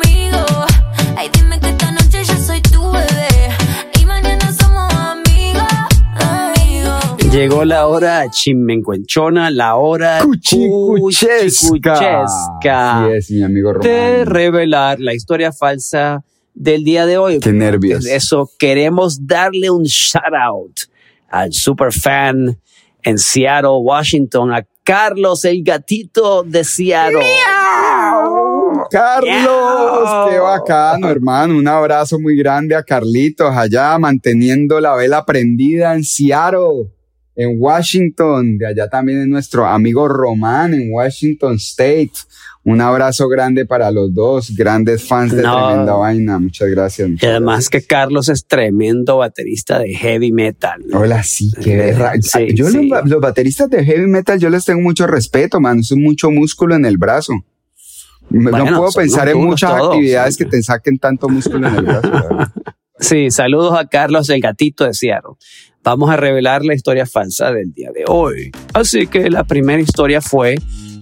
Llegó 7.32 7.64
la 7.64 7.88
hora 7.88 8.28
chimencuenchona, 8.30 9.52
la 9.52 9.76
hora 9.76 10.20
Cuchicuchesca. 10.24 11.70
cuchicuchesca 11.70 13.06
Así 13.06 13.14
es, 13.14 13.32
mi 13.32 13.44
amigo 13.44 13.74
de 13.74 14.24
Román. 14.24 14.26
revelar 14.26 15.00
la 15.00 15.14
historia 15.14 15.52
falsa 15.52 16.24
del 16.56 16.84
día 16.84 17.06
de 17.06 17.18
hoy. 17.20 17.40
Qué 17.40 17.54
nervios. 17.54 18.06
Eso 18.08 18.50
queremos 18.58 19.28
darle 19.28 19.70
un 19.70 19.84
shout 19.84 20.34
out 20.34 20.80
al 21.30 21.54
super 21.54 21.94
fan 21.94 22.60
en 23.04 23.18
Seattle, 23.20 23.78
Washington, 23.82 24.52
a 24.52 24.66
Carlos 24.84 25.46
el 25.46 25.64
gatito 25.64 26.42
de 26.44 26.64
Seattle. 26.64 27.20
Carlos, 28.90 29.30
Miau. 29.44 30.30
qué 30.30 30.40
bacano, 30.40 31.08
hermano. 31.10 31.56
Un 31.56 31.68
abrazo 31.68 32.20
muy 32.20 32.36
grande 32.36 32.76
a 32.76 32.82
Carlitos 32.82 33.56
allá 33.56 33.98
manteniendo 34.00 34.80
la 34.80 34.96
vela 34.96 35.24
prendida 35.26 35.94
en 35.94 36.04
Seattle, 36.04 36.90
en 37.42 37.56
Washington. 37.58 38.58
De 38.58 38.68
allá 38.68 38.90
también 38.90 39.22
es 39.22 39.28
nuestro 39.28 39.66
amigo 39.66 40.08
Román 40.08 40.74
en 40.74 40.92
Washington 40.92 41.56
State. 41.56 42.12
Un 42.66 42.82
abrazo 42.82 43.30
grande 43.30 43.66
para 43.66 43.90
los 43.90 44.14
dos, 44.14 44.54
grandes 44.56 45.08
fans 45.08 45.32
de 45.34 45.42
No. 45.44 45.68
Tremenda 45.68 45.94
Vaina. 45.94 46.38
Muchas 46.40 46.68
gracias. 46.70 47.10
Y 47.22 47.26
además 47.26 47.70
que 47.70 47.82
Carlos 47.82 48.28
es 48.28 48.46
tremendo 48.46 49.18
baterista 49.18 49.80
de 49.80 49.94
heavy 49.96 50.32
metal. 50.34 50.82
¿no? 50.86 51.00
Hola, 51.00 51.24
sí, 51.24 51.52
qué 51.64 51.78
berra- 51.78 52.22
Sí, 52.22 52.54
Yo 52.54 52.68
sí. 52.70 52.90
Los, 52.90 53.06
los 53.10 53.22
bateristas 53.22 53.70
de 53.70 53.86
heavy 53.86 54.08
metal, 54.08 54.38
yo 54.40 54.50
les 54.50 54.66
tengo 54.66 54.82
mucho 54.82 55.08
respeto, 55.08 55.60
man. 55.62 55.80
Es 55.80 55.94
mucho 55.96 56.30
músculo 56.32 56.76
en 56.76 56.86
el 56.86 56.98
brazo. 56.98 57.34
Bueno, 58.30 58.66
no 58.66 58.78
puedo 58.78 58.92
pensar 58.92 59.30
en 59.30 59.38
muchas 59.38 59.76
todos. 59.76 59.94
actividades 59.96 60.38
que 60.38 60.46
te 60.46 60.62
saquen 60.62 61.00
tanto 61.00 61.30
músculo 61.30 61.68
en 61.70 61.76
el 61.76 61.86
brazo. 61.86 62.12
verdad. 62.12 62.52
Sí, 63.02 63.32
saludos 63.32 63.80
a 63.80 63.88
Carlos 63.88 64.30
el 64.30 64.42
gatito 64.42 64.84
de 64.84 64.94
Seattle. 64.94 65.36
Vamos 65.84 66.10
a 66.10 66.18
revelar 66.18 66.66
la 66.66 66.74
historia 66.74 67.06
falsa 67.06 67.52
del 67.52 67.74
día 67.74 67.90
de 67.94 68.04
hoy. 68.08 68.52
Así 68.74 69.08
que 69.08 69.30
la 69.30 69.44
primera 69.46 69.82
historia 69.82 70.22
fue 70.22 70.58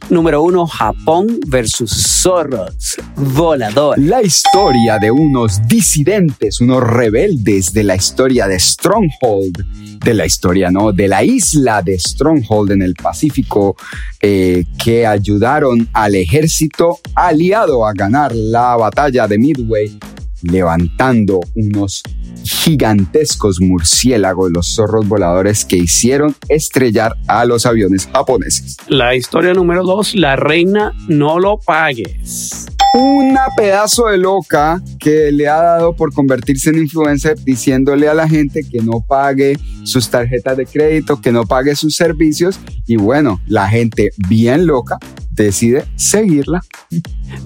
número 0.09 0.43
uno, 0.43 0.67
Japón 0.67 1.39
versus 1.47 1.91
zorros 1.91 2.95
voladores. 3.15 4.03
La 4.05 4.21
historia 4.21 4.97
de 4.99 5.11
unos 5.11 5.67
disidentes, 5.67 6.61
unos 6.61 6.83
rebeldes 6.83 7.73
de 7.73 7.83
la 7.83 7.95
historia 7.95 8.47
de 8.47 8.59
Stronghold, 8.59 9.65
de 9.99 10.13
la 10.13 10.25
historia, 10.25 10.71
¿no? 10.71 10.93
De 10.93 11.07
la 11.07 11.23
isla 11.23 11.81
de 11.81 11.97
Stronghold 11.97 12.71
en 12.71 12.81
el 12.83 12.93
Pacífico, 12.93 13.75
eh, 14.21 14.63
que 14.83 15.05
ayudaron 15.05 15.89
al 15.93 16.15
ejército 16.15 16.99
aliado 17.15 17.85
a 17.85 17.93
ganar 17.93 18.33
la 18.33 18.75
batalla 18.77 19.27
de 19.27 19.37
Midway, 19.37 19.97
levantando 20.41 21.39
unos 21.55 22.03
gigantescos 22.43 23.59
murciélagos, 23.61 24.51
los 24.51 24.75
zorros 24.75 25.07
voladores 25.07 25.65
que 25.65 25.77
hicieron 25.77 26.35
estrellar 26.49 27.15
a 27.27 27.45
los 27.45 27.65
aviones 27.65 28.07
japoneses. 28.11 28.77
La 28.87 29.15
historia 29.15 29.53
número 29.53 29.83
dos, 29.83 30.15
la 30.15 30.35
reina 30.35 30.93
no 31.07 31.39
lo 31.39 31.59
pagues. 31.59 32.67
una 32.93 33.47
pedazo 33.55 34.07
de 34.07 34.17
loca 34.17 34.81
que 34.99 35.31
le 35.31 35.47
ha 35.47 35.61
dado 35.61 35.95
por 35.95 36.13
convertirse 36.13 36.69
en 36.69 36.79
influencer 36.79 37.37
diciéndole 37.43 38.07
a 38.07 38.13
la 38.13 38.27
gente 38.27 38.63
que 38.63 38.79
no 38.79 39.01
pague 39.05 39.57
sus 39.83 40.09
tarjetas 40.09 40.57
de 40.57 40.65
crédito, 40.65 41.21
que 41.21 41.31
no 41.31 41.45
pague 41.45 41.75
sus 41.75 41.95
servicios 41.95 42.59
y 42.87 42.95
bueno, 42.95 43.41
la 43.47 43.67
gente 43.67 44.11
bien 44.29 44.65
loca 44.65 44.97
decide 45.43 45.85
seguirla. 45.95 46.61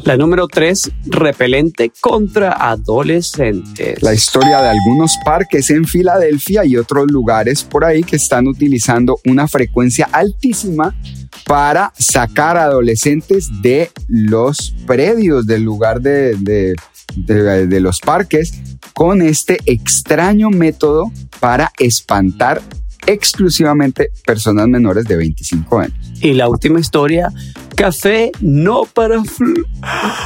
La 0.03 0.17
número 0.17 0.47
tres, 0.47 0.91
repelente 1.05 1.91
contra 2.01 2.51
adolescentes. 2.51 4.01
La 4.01 4.13
historia 4.13 4.61
de 4.61 4.69
algunos 4.69 5.15
parques 5.25 5.69
en 5.69 5.85
Filadelfia 5.85 6.65
y 6.65 6.77
otros 6.77 7.11
lugares 7.11 7.63
por 7.63 7.85
ahí 7.85 8.01
que 8.03 8.15
están 8.15 8.47
utilizando 8.47 9.19
una 9.25 9.47
frecuencia 9.47 10.07
altísima 10.11 10.95
para 11.45 11.91
sacar 11.97 12.57
a 12.57 12.63
adolescentes 12.65 13.49
de 13.61 13.89
los 14.07 14.73
predios 14.85 15.45
del 15.45 15.63
lugar 15.63 16.01
de, 16.01 16.35
de- 16.37 16.75
de- 17.15 17.67
de 17.67 17.79
los 17.81 17.99
parques 17.99 18.53
con 18.93 19.21
este 19.21 19.57
extraño 19.65 20.49
método 20.49 21.11
para 21.39 21.71
espantar 21.79 22.61
exclusivamente 23.07 24.09
personas 24.25 24.67
menores 24.67 25.05
de 25.05 25.15
25 25.17 25.79
años. 25.79 25.93
Y 26.21 26.33
la 26.33 26.47
última 26.47 26.79
historia, 26.79 27.29
café 27.75 28.31
no 28.41 28.83
para 28.85 29.19
fl- 29.19 29.65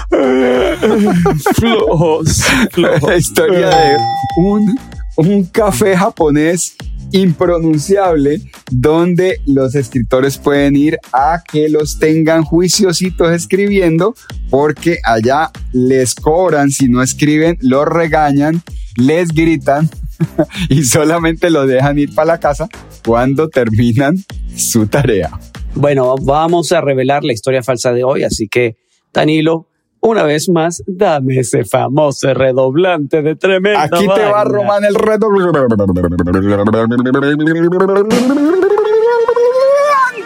flojos. 1.55 2.43
flojos. 2.71 3.01
La 3.10 3.17
historia 3.17 3.69
de 3.69 3.97
un, 4.38 4.77
un 5.17 5.43
café 5.45 5.95
japonés 5.95 6.75
impronunciable 7.12 8.41
donde 8.71 9.39
los 9.45 9.75
escritores 9.75 10.38
pueden 10.38 10.75
ir 10.75 10.97
a 11.13 11.41
que 11.49 11.69
los 11.69 11.99
tengan 11.99 12.43
juiciositos 12.43 13.31
escribiendo 13.31 14.15
porque 14.49 14.97
allá 15.03 15.51
les 15.71 16.15
cobran 16.15 16.71
si 16.71 16.88
no 16.89 17.01
escriben, 17.01 17.58
los 17.62 17.86
regañan, 17.88 18.62
les 18.97 19.29
gritan 19.29 19.89
y 20.69 20.84
solamente 20.84 21.49
los 21.49 21.67
dejan 21.67 21.99
ir 21.99 22.13
para 22.13 22.34
la 22.34 22.39
casa 22.39 22.67
cuando 23.05 23.49
terminan 23.49 24.17
su 24.55 24.88
tarea. 24.88 25.31
Bueno, 25.75 26.15
vamos 26.21 26.71
a 26.71 26.81
revelar 26.81 27.23
la 27.23 27.33
historia 27.33 27.61
falsa 27.61 27.91
de 27.91 28.03
hoy, 28.03 28.23
así 28.23 28.47
que 28.47 28.77
Danilo, 29.13 29.67
una 29.99 30.23
vez 30.23 30.49
más, 30.49 30.83
dame 30.88 31.39
ese 31.39 31.65
famoso 31.65 32.33
redoblante 32.33 33.21
de 33.21 33.35
tremenda 33.35 33.83
Aquí 33.83 34.07
te 34.07 34.23
va. 34.23 34.43
Román 34.43 34.83
el 34.85 34.95
reto. 34.95 35.27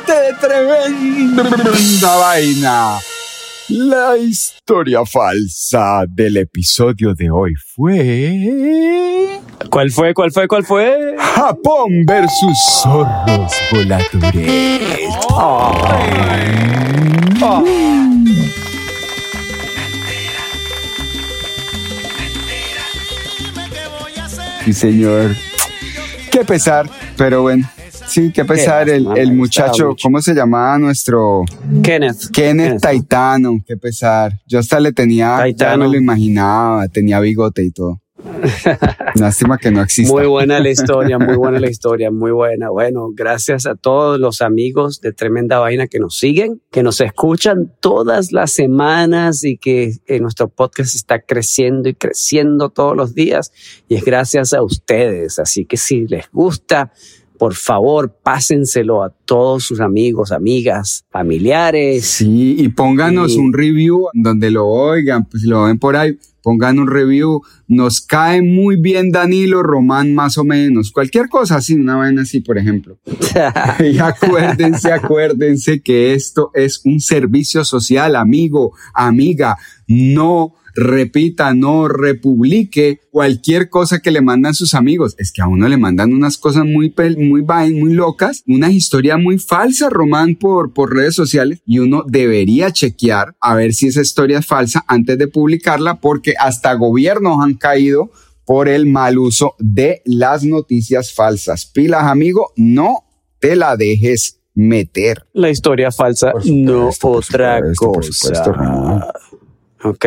de 0.06 0.34
tremenda 1.34 2.16
vaina. 2.18 3.00
La 3.70 4.18
historia 4.18 5.06
falsa 5.06 6.04
del 6.08 6.38
episodio 6.38 7.14
de 7.14 7.30
hoy 7.30 7.54
fue 7.76 9.40
¿Cuál 9.70 9.92
fue? 9.92 10.12
¿Cuál 10.16 10.32
fue? 10.32 10.48
¿Cuál 10.48 10.66
fue? 10.66 11.16
Japón 11.20 12.04
versus 12.04 12.58
zorros 12.82 13.54
voladores. 13.72 15.00
Sí, 24.66 24.74
señor. 24.74 25.36
Qué 26.32 26.44
pesar, 26.44 26.90
pero 27.16 27.44
bueno. 27.44 27.70
Sí, 28.10 28.32
qué 28.34 28.44
pesar. 28.44 28.88
Qué 28.88 28.96
El, 28.96 29.34
muchacho. 29.34 29.96
¿cómo 30.02 30.22
se 30.22 30.34
llamaba 30.34 30.80
nuestro? 30.80 31.44
Kenneth. 31.84 32.32
Kenneth 32.34 32.82
Taitano, 32.82 33.60
qué 33.66 33.78
pesar. 33.78 34.34
Yo 34.48 34.60
hasta 34.60 34.80
le 34.80 34.92
tenía, 34.94 35.28
ya 35.28 35.38
Taitano. 35.38 35.86
me 35.86 35.92
lo 35.92 35.98
imaginaba, 35.98 36.88
tenía 36.88 37.20
bigote 37.20 37.64
y 37.64 37.72
todo. 37.72 38.02
Lástima 39.16 39.58
que 39.58 39.72
no 39.72 39.82
exista. 39.82 40.14
Muy 40.14 40.26
buena 40.26 40.60
la 40.60 40.70
historia, 40.72 41.18
muy 41.20 41.36
buena 41.36 41.60
la 41.60 41.70
historia, 41.70 42.12
muy 42.12 42.32
buena. 42.32 42.70
Bueno, 42.70 43.10
gracias 43.14 43.66
a 43.66 43.76
todos 43.76 44.20
los 44.20 44.42
amigos 44.42 45.02
de 45.02 45.14
Tremenda 45.14 45.60
Vaina 45.60 45.88
que 45.88 46.00
nos 46.00 46.18
siguen, 46.18 46.62
que 46.72 46.84
nos 46.84 47.02
escuchan 47.02 47.72
todas 47.80 48.32
las 48.32 48.52
semanas 48.52 49.44
y 49.44 49.58
que 49.58 49.94
eh, 50.08 50.20
nuestro 50.20 50.50
podcast 50.50 50.96
está 50.96 51.22
creciendo 51.22 51.90
y 51.90 51.94
creciendo 51.94 52.70
todos 52.70 52.96
los 52.96 53.14
días. 53.14 53.52
Y 53.88 53.96
es 53.96 54.04
gracias 54.04 54.54
a 54.54 54.64
ustedes. 54.64 55.40
Así 55.40 55.66
que 55.66 55.78
si 55.78 56.08
les 56.08 56.30
gusta, 56.32 56.92
por 57.40 57.56
favor, 57.56 58.14
pásenselo 58.22 59.02
a 59.02 59.10
todos 59.26 59.64
sus 59.64 59.80
amigos, 59.80 60.32
amigas, 60.32 61.06
familiares. 61.10 62.06
Sí, 62.06 62.56
y 62.60 62.68
pónganos 62.70 63.34
Y- 63.34 63.38
un 63.40 63.54
review 63.54 64.08
donde 64.14 64.52
lo 64.52 64.68
oigan, 64.68 65.26
pues 65.26 65.42
si 65.44 65.50
lo 65.50 65.64
ven 65.64 65.80
por 65.80 65.96
ahí, 65.96 66.18
pongan 66.44 66.80
un 66.80 66.88
review. 66.88 67.42
Nos 67.68 68.02
cae 68.02 68.42
muy 68.42 68.76
bien 68.76 69.12
Danilo 69.12 69.62
Román, 69.64 70.14
más 70.14 70.38
o 70.38 70.44
menos. 70.44 70.92
Cualquier 70.92 71.30
cosa 71.30 71.58
así, 71.58 71.76
una 71.76 71.96
vaina 71.96 72.24
así, 72.24 72.42
por 72.42 72.58
ejemplo. 72.58 72.98
Y 73.80 73.98
acuérdense, 74.00 74.92
acuérdense 74.92 75.82
que 75.82 76.14
esto 76.14 76.52
es 76.54 76.82
un 76.86 77.00
servicio 77.00 77.64
social, 77.64 78.16
amigo, 78.16 78.74
amiga. 78.94 79.58
No 79.90 80.54
repita, 80.76 81.54
no 81.54 81.88
republique 81.88 83.02
cualquier 83.12 83.70
cosa 83.70 84.00
que 84.00 84.12
le 84.12 84.22
mandan 84.22 84.54
sus 84.54 84.74
amigos. 84.74 85.16
Es 85.18 85.32
que 85.32 85.42
a 85.42 85.48
uno 85.48 85.68
le 85.68 85.78
mandan 85.78 86.14
unas 86.14 86.38
cosas 86.38 86.64
muy, 86.64 86.94
muy, 87.18 87.44
muy 87.44 87.94
locas, 87.94 88.44
una 88.48 88.72
historia 88.72 89.18
muy 89.18 89.40
falsa, 89.40 89.90
Román, 89.90 90.36
por, 90.36 90.74
por 90.74 90.94
redes 90.94 91.16
sociales, 91.16 91.62
y 91.66 91.80
uno 91.80 92.04
debería 92.08 92.72
chequear 92.72 93.36
a 93.42 93.56
ver 93.56 93.74
si 93.74 93.88
esa 93.88 94.02
historia 94.02 94.40
es 94.40 94.46
falsa 94.46 94.86
antes 94.88 95.18
de 95.18 95.28
publicarla, 95.28 96.00
porque 96.00 96.36
hasta 96.40 96.74
gobiernos 96.76 97.44
han 97.44 97.56
caído 97.56 98.12
por 98.46 98.68
el 98.68 98.86
mal 98.86 99.18
uso 99.18 99.56
de 99.60 100.02
las 100.06 100.44
noticias 100.44 101.14
falsas. 101.14 101.66
Pilas, 101.66 102.04
amigo, 102.06 102.52
no 102.56 103.06
te 103.40 103.56
la 103.56 103.76
dejes 103.76 104.40
meter. 104.56 105.26
La 105.34 105.50
historia 105.50 105.92
falsa, 105.92 106.32
supuesto, 106.32 106.54
no 106.54 106.90
otra 106.90 107.58
supuesto, 107.60 107.92
por 107.92 107.96
cosa. 107.96 108.12
supuesto. 108.12 108.56
¿ok? 109.84 110.06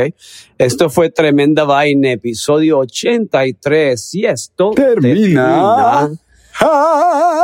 Esto 0.58 0.88
fue 0.90 1.10
Tremenda 1.10 1.64
Vaina, 1.64 2.12
episodio 2.12 2.78
83, 2.78 4.14
y 4.14 4.26
esto 4.26 4.70
termina. 4.70 6.08
termina. 6.08 6.18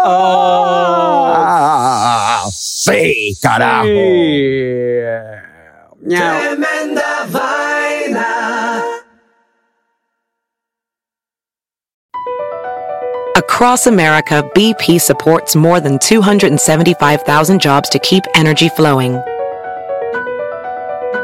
Ah, 0.04 0.12
oh, 2.44 2.50
sí, 2.52 3.34
carajo. 3.40 3.86
Sí. 3.86 5.00
Tremenda 6.08 7.26
Vaina. 7.30 8.82
Across 13.36 13.86
America, 13.86 14.42
BP 14.54 15.00
supports 15.00 15.54
more 15.56 15.80
than 15.80 15.98
275,000 15.98 17.60
jobs 17.60 17.88
to 17.88 17.98
keep 18.00 18.24
energy 18.34 18.68
flowing. 18.68 19.18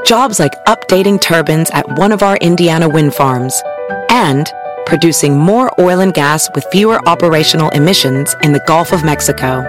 Jobs 0.05 0.39
like 0.39 0.53
updating 0.67 1.19
turbines 1.19 1.71
at 1.71 1.99
one 1.99 2.13
of 2.13 2.23
our 2.23 2.37
Indiana 2.37 2.89
wind 2.89 3.15
farms 3.15 3.63
and 4.11 4.53
producing 4.85 5.39
more 5.39 5.73
oil 5.81 6.01
and 6.01 6.13
gas 6.13 6.51
with 6.55 6.67
fewer 6.71 7.01
operational 7.09 7.71
emissions 7.71 8.37
in 8.43 8.53
the 8.53 8.63
Gulf 8.67 8.93
of 8.93 9.03
Mexico. 9.03 9.65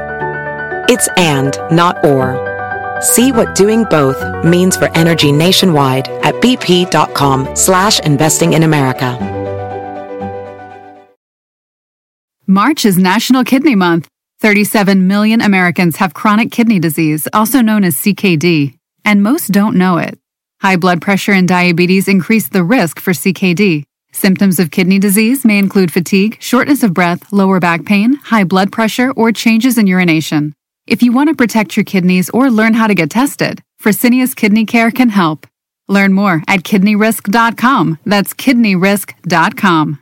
It's 0.90 1.08
and, 1.16 1.58
not 1.72 2.04
or. 2.06 2.36
See 3.02 3.32
what 3.32 3.56
doing 3.56 3.86
both 3.86 4.22
means 4.44 4.76
for 4.76 4.90
energy 4.96 5.32
nationwide 5.32 6.10
at 6.10 6.36
bp.com 6.36 7.56
slash 7.56 8.00
investing 8.02 8.54
in 8.54 8.64
America. 8.64 9.18
March 12.46 12.86
is 12.86 12.98
National 12.98 13.44
Kidney 13.46 13.76
Month. 13.76 14.10
37 14.42 15.08
million 15.08 15.40
Americans 15.40 15.96
have 15.96 16.14
chronic 16.14 16.52
kidney 16.52 16.78
disease, 16.78 17.26
also 17.32 17.62
known 17.62 17.86
as 17.86 17.96
CKD, 17.96 18.78
and 19.06 19.24
most 19.24 19.52
don't 19.52 19.78
know 19.78 19.98
it. 19.98 20.20
High 20.66 20.78
blood 20.78 21.00
pressure 21.00 21.32
and 21.32 21.48
diabetes 21.48 22.08
increase 22.08 22.50
the 22.50 22.64
risk 22.64 23.00
for 23.00 23.12
CKD. 23.12 23.84
Symptoms 24.12 24.60
of 24.60 24.72
kidney 24.72 24.98
disease 24.98 25.46
may 25.46 25.60
include 25.60 25.92
fatigue, 25.92 26.38
shortness 26.40 26.82
of 26.82 26.92
breath, 26.92 27.32
lower 27.32 27.60
back 27.60 27.86
pain, 27.86 28.16
high 28.16 28.46
blood 28.46 28.72
pressure, 28.72 29.12
or 29.12 29.32
changes 29.32 29.78
in 29.78 29.86
urination. 29.86 30.56
If 30.88 31.04
you 31.04 31.12
want 31.12 31.30
to 31.30 31.36
protect 31.36 31.78
your 31.78 31.84
kidneys 31.84 32.32
or 32.32 32.50
learn 32.50 32.74
how 32.74 32.88
to 32.88 32.96
get 32.96 33.12
tested, 33.12 33.62
Fresenius 33.80 34.36
Kidney 34.36 34.66
Care 34.66 34.90
can 34.90 35.10
help. 35.10 35.46
Learn 35.88 36.14
more 36.14 36.42
at 36.48 36.62
kidneyrisk.com. 36.62 38.00
That's 38.04 38.34
kidneyrisk.com. 38.34 40.00